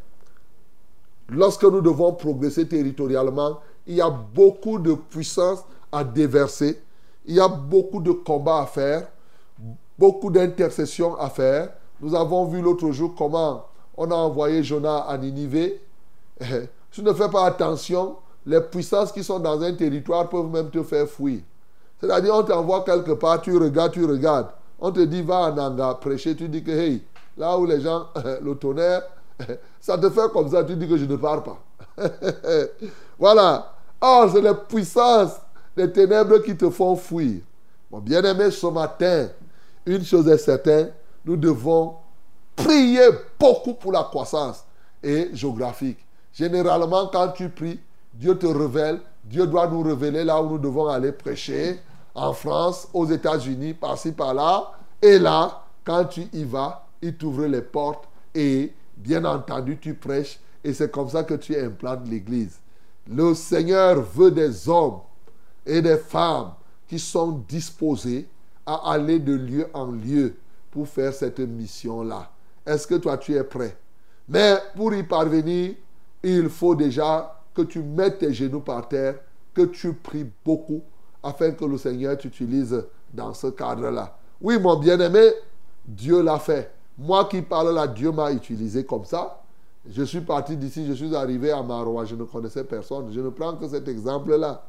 lorsque 1.27 1.63
nous 1.63 1.81
devons 1.81 2.13
progresser 2.13 2.69
territorialement, 2.69 3.59
il 3.85 3.95
y 3.95 4.01
a 4.01 4.09
beaucoup 4.09 4.79
de 4.79 4.93
puissance 4.93 5.65
à 5.91 6.05
déverser, 6.05 6.79
il 7.25 7.35
y 7.35 7.39
a 7.39 7.47
beaucoup 7.47 8.01
de 8.01 8.11
combats 8.11 8.61
à 8.61 8.65
faire, 8.65 9.07
beaucoup 9.97 10.29
d'intercessions 10.29 11.15
à 11.15 11.29
faire. 11.29 11.69
Nous 12.01 12.15
avons 12.15 12.45
vu 12.45 12.61
l'autre 12.61 12.91
jour 12.91 13.13
comment 13.17 13.65
on 13.95 14.09
a 14.11 14.15
envoyé 14.15 14.63
Jonah 14.63 15.05
à 15.07 15.17
Ninive. 15.17 15.73
Tu 16.91 17.01
ne 17.01 17.11
fais 17.11 17.27
pas 17.27 17.45
attention, 17.45 18.17
les 18.45 18.61
puissances 18.61 19.11
qui 19.11 19.23
sont 19.23 19.39
dans 19.39 19.59
un 19.63 19.73
territoire 19.73 20.29
peuvent 20.29 20.51
même 20.51 20.69
te 20.69 20.83
faire 20.83 21.07
fuir. 21.07 21.39
C'est-à-dire, 21.99 22.35
on 22.35 22.43
t'envoie 22.43 22.83
quelque 22.83 23.13
part, 23.13 23.41
tu 23.41 23.57
regardes, 23.57 23.93
tu 23.93 24.05
regardes. 24.05 24.49
On 24.79 24.91
te 24.91 24.99
dit, 24.99 25.23
va 25.23 25.51
en 25.51 25.57
Anga 25.57 25.95
prêcher, 25.95 26.35
tu 26.35 26.47
dis 26.47 26.63
que, 26.63 26.69
hey, 26.69 27.01
là 27.35 27.57
où 27.57 27.65
les 27.65 27.81
gens, 27.81 28.09
le 28.43 28.53
tonnerre, 28.53 29.01
ça 29.81 29.97
te 29.97 30.07
fait 30.11 30.31
comme 30.31 30.51
ça, 30.51 30.63
tu 30.63 30.75
dis 30.75 30.87
que 30.87 30.97
je 30.97 31.05
ne 31.05 31.15
pars 31.15 31.41
pas. 31.41 31.57
voilà. 33.17 33.73
Oh, 33.99 34.25
c'est 34.31 34.41
les 34.41 34.53
puissances 34.69 35.39
des 35.75 35.91
ténèbres 35.91 36.39
qui 36.39 36.55
te 36.55 36.69
font 36.69 36.95
fuir. 36.95 37.41
Mon 37.91 37.99
bien-aimé, 37.99 38.51
ce 38.51 38.67
matin, 38.67 39.29
une 39.85 40.03
chose 40.03 40.27
est 40.27 40.37
certaine, 40.37 40.91
nous 41.25 41.37
devons 41.37 41.95
prier 42.55 43.07
beaucoup 43.39 43.73
pour 43.73 43.91
la 43.91 44.03
croissance 44.03 44.63
et 45.01 45.29
géographique. 45.33 45.99
Généralement, 46.33 47.07
quand 47.07 47.29
tu 47.29 47.49
pries, 47.49 47.79
Dieu 48.13 48.37
te 48.37 48.45
révèle, 48.45 48.99
Dieu 49.23 49.47
doit 49.47 49.67
nous 49.67 49.81
révéler 49.81 50.23
là 50.23 50.41
où 50.41 50.49
nous 50.49 50.57
devons 50.57 50.87
aller 50.87 51.11
prêcher, 51.11 51.79
en 52.15 52.33
France, 52.33 52.87
aux 52.93 53.05
États-Unis, 53.05 53.73
par-ci, 53.73 54.11
par-là. 54.11 54.71
Et 55.01 55.17
là, 55.17 55.63
quand 55.83 56.05
tu 56.05 56.27
y 56.33 56.43
vas, 56.43 56.85
il 57.01 57.15
t'ouvre 57.15 57.45
les 57.45 57.61
portes 57.61 58.07
et, 58.35 58.73
bien 58.97 59.25
entendu, 59.25 59.77
tu 59.79 59.93
prêches. 59.95 60.39
Et 60.63 60.73
c'est 60.73 60.91
comme 60.91 61.09
ça 61.09 61.23
que 61.23 61.33
tu 61.33 61.57
implantes 61.57 62.07
l'Église. 62.07 62.59
Le 63.07 63.33
Seigneur 63.33 64.01
veut 64.01 64.31
des 64.31 64.69
hommes 64.69 64.99
et 65.65 65.81
des 65.81 65.97
femmes 65.97 66.51
qui 66.87 66.99
sont 66.99 67.43
disposés 67.47 68.27
à 68.65 68.91
aller 68.91 69.19
de 69.19 69.33
lieu 69.33 69.67
en 69.73 69.87
lieu 69.87 70.35
pour 70.71 70.87
faire 70.87 71.13
cette 71.13 71.39
mission-là. 71.39 72.31
Est-ce 72.65 72.87
que 72.87 72.95
toi, 72.95 73.17
tu 73.17 73.33
es 73.35 73.43
prêt? 73.43 73.77
Mais 74.27 74.57
pour 74.75 74.93
y 74.93 75.03
parvenir, 75.03 75.75
il 76.23 76.49
faut 76.49 76.75
déjà 76.75 77.41
que 77.53 77.61
tu 77.61 77.81
mettes 77.81 78.19
tes 78.19 78.33
genoux 78.33 78.61
par 78.61 78.87
terre, 78.87 79.15
que 79.53 79.63
tu 79.63 79.93
pries 79.93 80.25
beaucoup, 80.45 80.81
afin 81.21 81.51
que 81.51 81.65
le 81.65 81.77
Seigneur 81.77 82.17
t'utilise 82.17 82.83
dans 83.13 83.33
ce 83.33 83.47
cadre-là. 83.47 84.17
Oui, 84.41 84.59
mon 84.59 84.77
bien-aimé, 84.77 85.31
Dieu 85.85 86.21
l'a 86.21 86.39
fait. 86.39 86.71
Moi 86.97 87.25
qui 87.25 87.41
parle 87.41 87.73
là, 87.73 87.87
Dieu 87.87 88.11
m'a 88.11 88.31
utilisé 88.31 88.85
comme 88.85 89.05
ça. 89.05 89.41
Je 89.89 90.03
suis 90.03 90.21
parti 90.21 90.55
d'ici, 90.55 90.85
je 90.85 90.93
suis 90.93 91.15
arrivé 91.15 91.51
à 91.51 91.61
Marois, 91.61 92.05
je 92.05 92.15
ne 92.15 92.23
connaissais 92.23 92.63
personne. 92.63 93.11
Je 93.11 93.19
ne 93.19 93.29
prends 93.29 93.55
que 93.55 93.67
cet 93.67 93.87
exemple-là. 93.87 94.63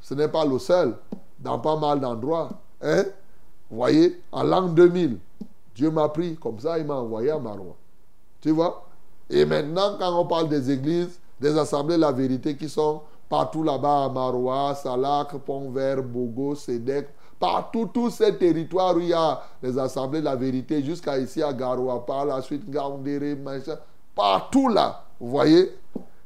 Ce 0.00 0.14
n'est 0.14 0.28
pas 0.28 0.44
le 0.44 0.58
seul, 0.58 0.96
dans 1.38 1.58
pas 1.58 1.76
mal 1.76 2.00
d'endroits. 2.00 2.50
Hein? 2.82 3.04
Vous 3.70 3.76
voyez, 3.76 4.20
en 4.32 4.42
l'an 4.42 4.68
2000, 4.68 5.18
Dieu 5.74 5.90
m'a 5.90 6.08
pris 6.08 6.36
comme 6.36 6.58
ça, 6.60 6.78
il 6.78 6.86
m'a 6.86 6.94
envoyé 6.94 7.30
à 7.30 7.38
Marois. 7.38 7.76
Tu 8.40 8.50
vois? 8.50 8.86
Et 9.28 9.44
maintenant, 9.44 9.96
quand 9.98 10.20
on 10.20 10.24
parle 10.24 10.48
des 10.48 10.70
églises, 10.70 11.18
des 11.40 11.58
assemblées, 11.58 11.96
la 11.98 12.12
vérité 12.12 12.56
qui 12.56 12.68
sont 12.68 13.02
partout 13.28 13.62
là-bas 13.62 14.04
à 14.04 14.08
Marois, 14.08 14.74
Salak, 14.74 15.36
Pont-Vert, 15.38 16.02
Bogo, 16.02 16.54
Sédec, 16.54 17.08
partout, 17.38 17.90
tous 17.92 18.10
ces 18.10 18.36
territoires 18.36 18.96
où 18.96 19.00
il 19.00 19.08
y 19.08 19.12
a 19.12 19.42
les 19.62 19.78
assemblées 19.78 20.20
la 20.20 20.36
vérité, 20.36 20.82
jusqu'à 20.82 21.18
ici 21.18 21.42
à 21.42 21.52
Garoua, 21.52 22.06
par 22.06 22.24
la 22.24 22.40
suite, 22.40 22.70
Gaoundéré, 22.70 23.34
machin, 23.34 23.76
partout 24.14 24.68
là, 24.68 25.04
vous 25.20 25.30
voyez? 25.30 25.76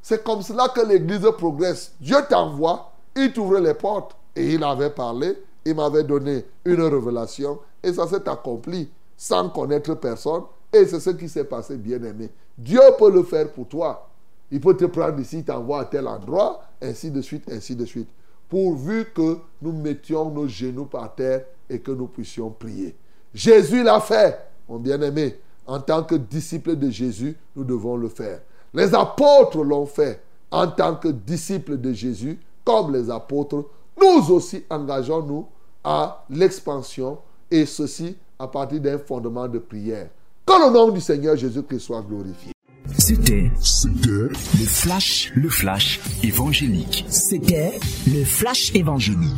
C'est 0.02 0.24
comme 0.24 0.42
cela 0.42 0.68
que 0.68 0.80
l'église 0.80 1.28
progresse. 1.36 1.92
Dieu 2.00 2.16
t'envoie, 2.28 2.89
il 3.24 3.32
t'ouvre 3.32 3.58
les 3.58 3.74
portes. 3.74 4.16
Et 4.36 4.54
il 4.54 4.64
avait 4.64 4.90
parlé, 4.90 5.36
il 5.64 5.74
m'avait 5.74 6.04
donné 6.04 6.44
une 6.64 6.82
révélation, 6.82 7.58
et 7.82 7.92
ça 7.92 8.06
s'est 8.06 8.28
accompli 8.28 8.88
sans 9.16 9.48
connaître 9.50 9.94
personne. 9.94 10.42
Et 10.72 10.86
c'est 10.86 11.00
ce 11.00 11.10
qui 11.10 11.28
s'est 11.28 11.44
passé, 11.44 11.76
bien 11.76 12.02
aimé. 12.02 12.30
Dieu 12.56 12.80
peut 12.98 13.10
le 13.10 13.22
faire 13.22 13.50
pour 13.52 13.66
toi. 13.66 14.08
Il 14.50 14.60
peut 14.60 14.76
te 14.76 14.84
prendre 14.84 15.18
ici, 15.20 15.42
t'envoie 15.44 15.80
à 15.80 15.84
tel 15.84 16.06
endroit, 16.06 16.62
ainsi 16.80 17.10
de 17.10 17.20
suite, 17.20 17.44
ainsi 17.50 17.74
de 17.74 17.84
suite. 17.84 18.08
Pourvu 18.48 19.06
que 19.14 19.38
nous 19.62 19.72
mettions 19.72 20.30
nos 20.30 20.48
genoux 20.48 20.86
par 20.86 21.14
terre 21.14 21.44
et 21.68 21.78
que 21.80 21.90
nous 21.92 22.06
puissions 22.06 22.50
prier. 22.50 22.96
Jésus 23.32 23.82
l'a 23.82 24.00
fait, 24.00 24.38
mon 24.68 24.78
bien-aimé. 24.78 25.38
En 25.66 25.80
tant 25.80 26.02
que 26.02 26.16
disciple 26.16 26.76
de 26.76 26.90
Jésus, 26.90 27.36
nous 27.54 27.64
devons 27.64 27.96
le 27.96 28.08
faire. 28.08 28.40
Les 28.74 28.92
apôtres 28.94 29.62
l'ont 29.62 29.86
fait. 29.86 30.20
En 30.50 30.66
tant 30.66 30.96
que 30.96 31.08
disciples 31.08 31.76
de 31.76 31.92
Jésus, 31.92 32.40
comme 32.70 32.92
les 32.92 33.10
apôtres, 33.10 33.64
nous 34.00 34.30
aussi 34.30 34.64
engageons-nous 34.70 35.46
à 35.82 36.24
l'expansion 36.30 37.18
et 37.50 37.66
ceci 37.66 38.16
à 38.38 38.46
partir 38.46 38.80
d'un 38.80 38.98
fondement 38.98 39.48
de 39.48 39.58
prière. 39.58 40.08
Que 40.46 40.52
le 40.52 40.72
nom 40.72 40.90
du 40.90 41.00
Seigneur 41.00 41.36
Jésus-Christ 41.36 41.80
soit 41.80 42.02
glorifié. 42.02 42.52
C'était 42.96 43.50
C'était 43.60 44.28
le 44.58 44.66
flash, 44.66 45.32
le 45.34 45.48
flash 45.48 46.00
évangélique. 46.22 47.04
C'était 47.08 47.78
le 48.06 48.24
flash 48.24 48.72
évangélique. 48.74 49.34